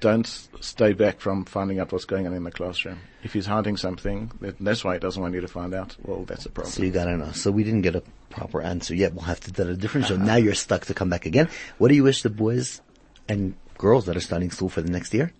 don't 0.00 0.26
stay 0.60 0.92
back 0.92 1.20
from 1.20 1.44
finding 1.44 1.78
out 1.78 1.92
what's 1.92 2.04
going 2.04 2.26
on 2.26 2.34
in 2.34 2.42
the 2.42 2.50
classroom. 2.50 2.98
If 3.22 3.32
he's 3.32 3.46
hiding 3.46 3.76
something, 3.76 4.32
that's 4.58 4.82
why 4.82 4.94
he 4.94 4.98
doesn't 4.98 5.22
want 5.22 5.34
you 5.34 5.40
to 5.40 5.48
find 5.48 5.72
out. 5.72 5.96
Well, 6.02 6.24
that's 6.24 6.44
a 6.46 6.50
problem. 6.50 6.72
So 6.72 6.82
you 6.82 6.90
gotta 6.90 7.16
know. 7.16 7.30
So 7.30 7.52
we 7.52 7.62
didn't 7.62 7.82
get 7.82 7.94
a 7.94 8.02
proper 8.28 8.60
answer 8.60 8.94
yet. 8.94 9.14
We'll 9.14 9.24
have 9.24 9.40
to 9.40 9.52
do 9.52 9.68
a 9.68 9.74
different 9.74 10.08
show. 10.08 10.16
Now 10.16 10.36
you're 10.36 10.54
stuck 10.54 10.86
to 10.86 10.94
come 10.94 11.08
back 11.08 11.24
again. 11.24 11.48
What 11.78 11.88
do 11.88 11.94
you 11.94 12.02
wish 12.02 12.22
the 12.22 12.30
boys 12.30 12.80
and 13.28 13.54
girls 13.78 14.06
that 14.06 14.16
are 14.16 14.20
starting 14.20 14.50
school 14.50 14.68
for 14.68 14.82
the 14.82 14.90
next 14.90 15.14
year? 15.14 15.32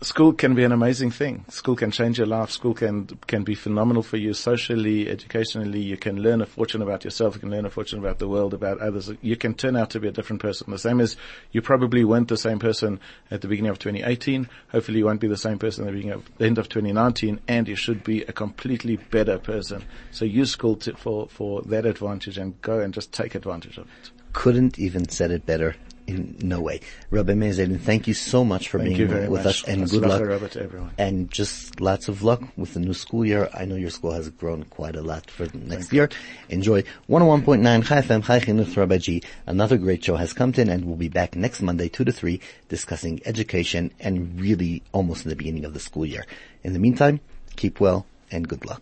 School 0.00 0.32
can 0.32 0.54
be 0.54 0.62
an 0.62 0.70
amazing 0.70 1.10
thing. 1.10 1.44
School 1.48 1.74
can 1.74 1.90
change 1.90 2.18
your 2.18 2.26
life. 2.28 2.52
School 2.52 2.72
can 2.72 3.06
can 3.26 3.42
be 3.42 3.56
phenomenal 3.56 4.04
for 4.04 4.16
you 4.16 4.32
socially, 4.32 5.08
educationally. 5.08 5.80
You 5.80 5.96
can 5.96 6.22
learn 6.22 6.40
a 6.40 6.46
fortune 6.46 6.82
about 6.82 7.02
yourself. 7.02 7.34
You 7.34 7.40
can 7.40 7.50
learn 7.50 7.66
a 7.66 7.70
fortune 7.70 7.98
about 7.98 8.20
the 8.20 8.28
world, 8.28 8.54
about 8.54 8.78
others. 8.78 9.10
You 9.22 9.34
can 9.34 9.54
turn 9.54 9.74
out 9.74 9.90
to 9.90 10.00
be 10.00 10.06
a 10.06 10.12
different 10.12 10.40
person. 10.40 10.70
The 10.70 10.78
same 10.78 11.00
as 11.00 11.16
you 11.50 11.62
probably 11.62 12.04
weren't 12.04 12.28
the 12.28 12.36
same 12.36 12.60
person 12.60 13.00
at 13.32 13.40
the 13.40 13.48
beginning 13.48 13.72
of 13.72 13.80
2018. 13.80 14.48
Hopefully, 14.70 14.98
you 14.98 15.04
won't 15.04 15.20
be 15.20 15.26
the 15.26 15.36
same 15.36 15.58
person 15.58 15.82
at 15.82 15.86
the 15.86 15.96
beginning 15.96 16.14
of 16.14 16.38
the 16.38 16.46
end 16.46 16.58
of 16.58 16.68
2019, 16.68 17.40
and 17.48 17.66
you 17.66 17.74
should 17.74 18.04
be 18.04 18.22
a 18.22 18.32
completely 18.32 18.98
better 18.98 19.36
person. 19.36 19.84
So 20.12 20.24
use 20.24 20.52
school 20.52 20.76
to, 20.76 20.94
for 20.94 21.26
for 21.26 21.62
that 21.62 21.86
advantage 21.86 22.38
and 22.38 22.60
go 22.62 22.78
and 22.78 22.94
just 22.94 23.10
take 23.10 23.34
advantage 23.34 23.78
of 23.78 23.86
it. 23.86 24.10
Couldn't 24.32 24.78
even 24.78 25.08
said 25.08 25.32
it 25.32 25.44
better. 25.44 25.74
In 26.08 26.36
no 26.40 26.60
way. 26.62 26.80
Rabbi 27.10 27.34
Meir 27.34 27.52
Zaiden, 27.52 27.78
thank 27.78 28.06
you 28.06 28.14
so 28.14 28.42
much 28.42 28.70
for 28.70 28.78
Thank 28.78 28.96
being 28.96 29.10
you 29.10 29.28
with 29.28 29.44
much. 29.44 29.46
us 29.46 29.64
and 29.64 29.82
That's 29.82 29.92
good 29.92 30.02
luck. 30.08 30.50
To 30.52 30.62
everyone. 30.62 30.90
And 30.96 31.30
just 31.30 31.82
lots 31.82 32.08
of 32.08 32.22
luck 32.22 32.42
with 32.56 32.72
the 32.72 32.80
new 32.80 32.94
school 32.94 33.26
year. 33.26 33.50
I 33.52 33.66
know 33.66 33.74
your 33.76 33.90
school 33.90 34.12
has 34.12 34.30
grown 34.30 34.64
quite 34.64 34.96
a 34.96 35.02
lot 35.02 35.30
for 35.30 35.46
the 35.46 35.58
next 35.58 35.92
year. 35.92 36.08
Enjoy 36.48 36.82
101.9 37.10 37.84
Chai 37.84 38.00
FM 38.00 38.24
Chai 38.24 38.40
Chinuch 38.40 38.74
Rabbi 38.74 38.96
G. 38.96 39.22
Another 39.46 39.76
great 39.76 40.02
show 40.02 40.16
has 40.16 40.32
come 40.32 40.54
in 40.56 40.70
and 40.70 40.86
we'll 40.86 40.96
be 40.96 41.10
back 41.10 41.36
next 41.36 41.60
Monday 41.60 41.90
2 41.90 42.06
to 42.06 42.12
3 42.12 42.40
discussing 42.70 43.20
education 43.26 43.92
and 44.00 44.40
really 44.40 44.82
almost 44.92 45.26
in 45.26 45.28
the 45.28 45.36
beginning 45.36 45.66
of 45.66 45.74
the 45.74 45.80
school 45.80 46.06
year. 46.06 46.24
In 46.64 46.72
the 46.72 46.78
meantime, 46.78 47.20
keep 47.56 47.80
well 47.80 48.06
and 48.30 48.48
good 48.48 48.64
luck. 48.64 48.76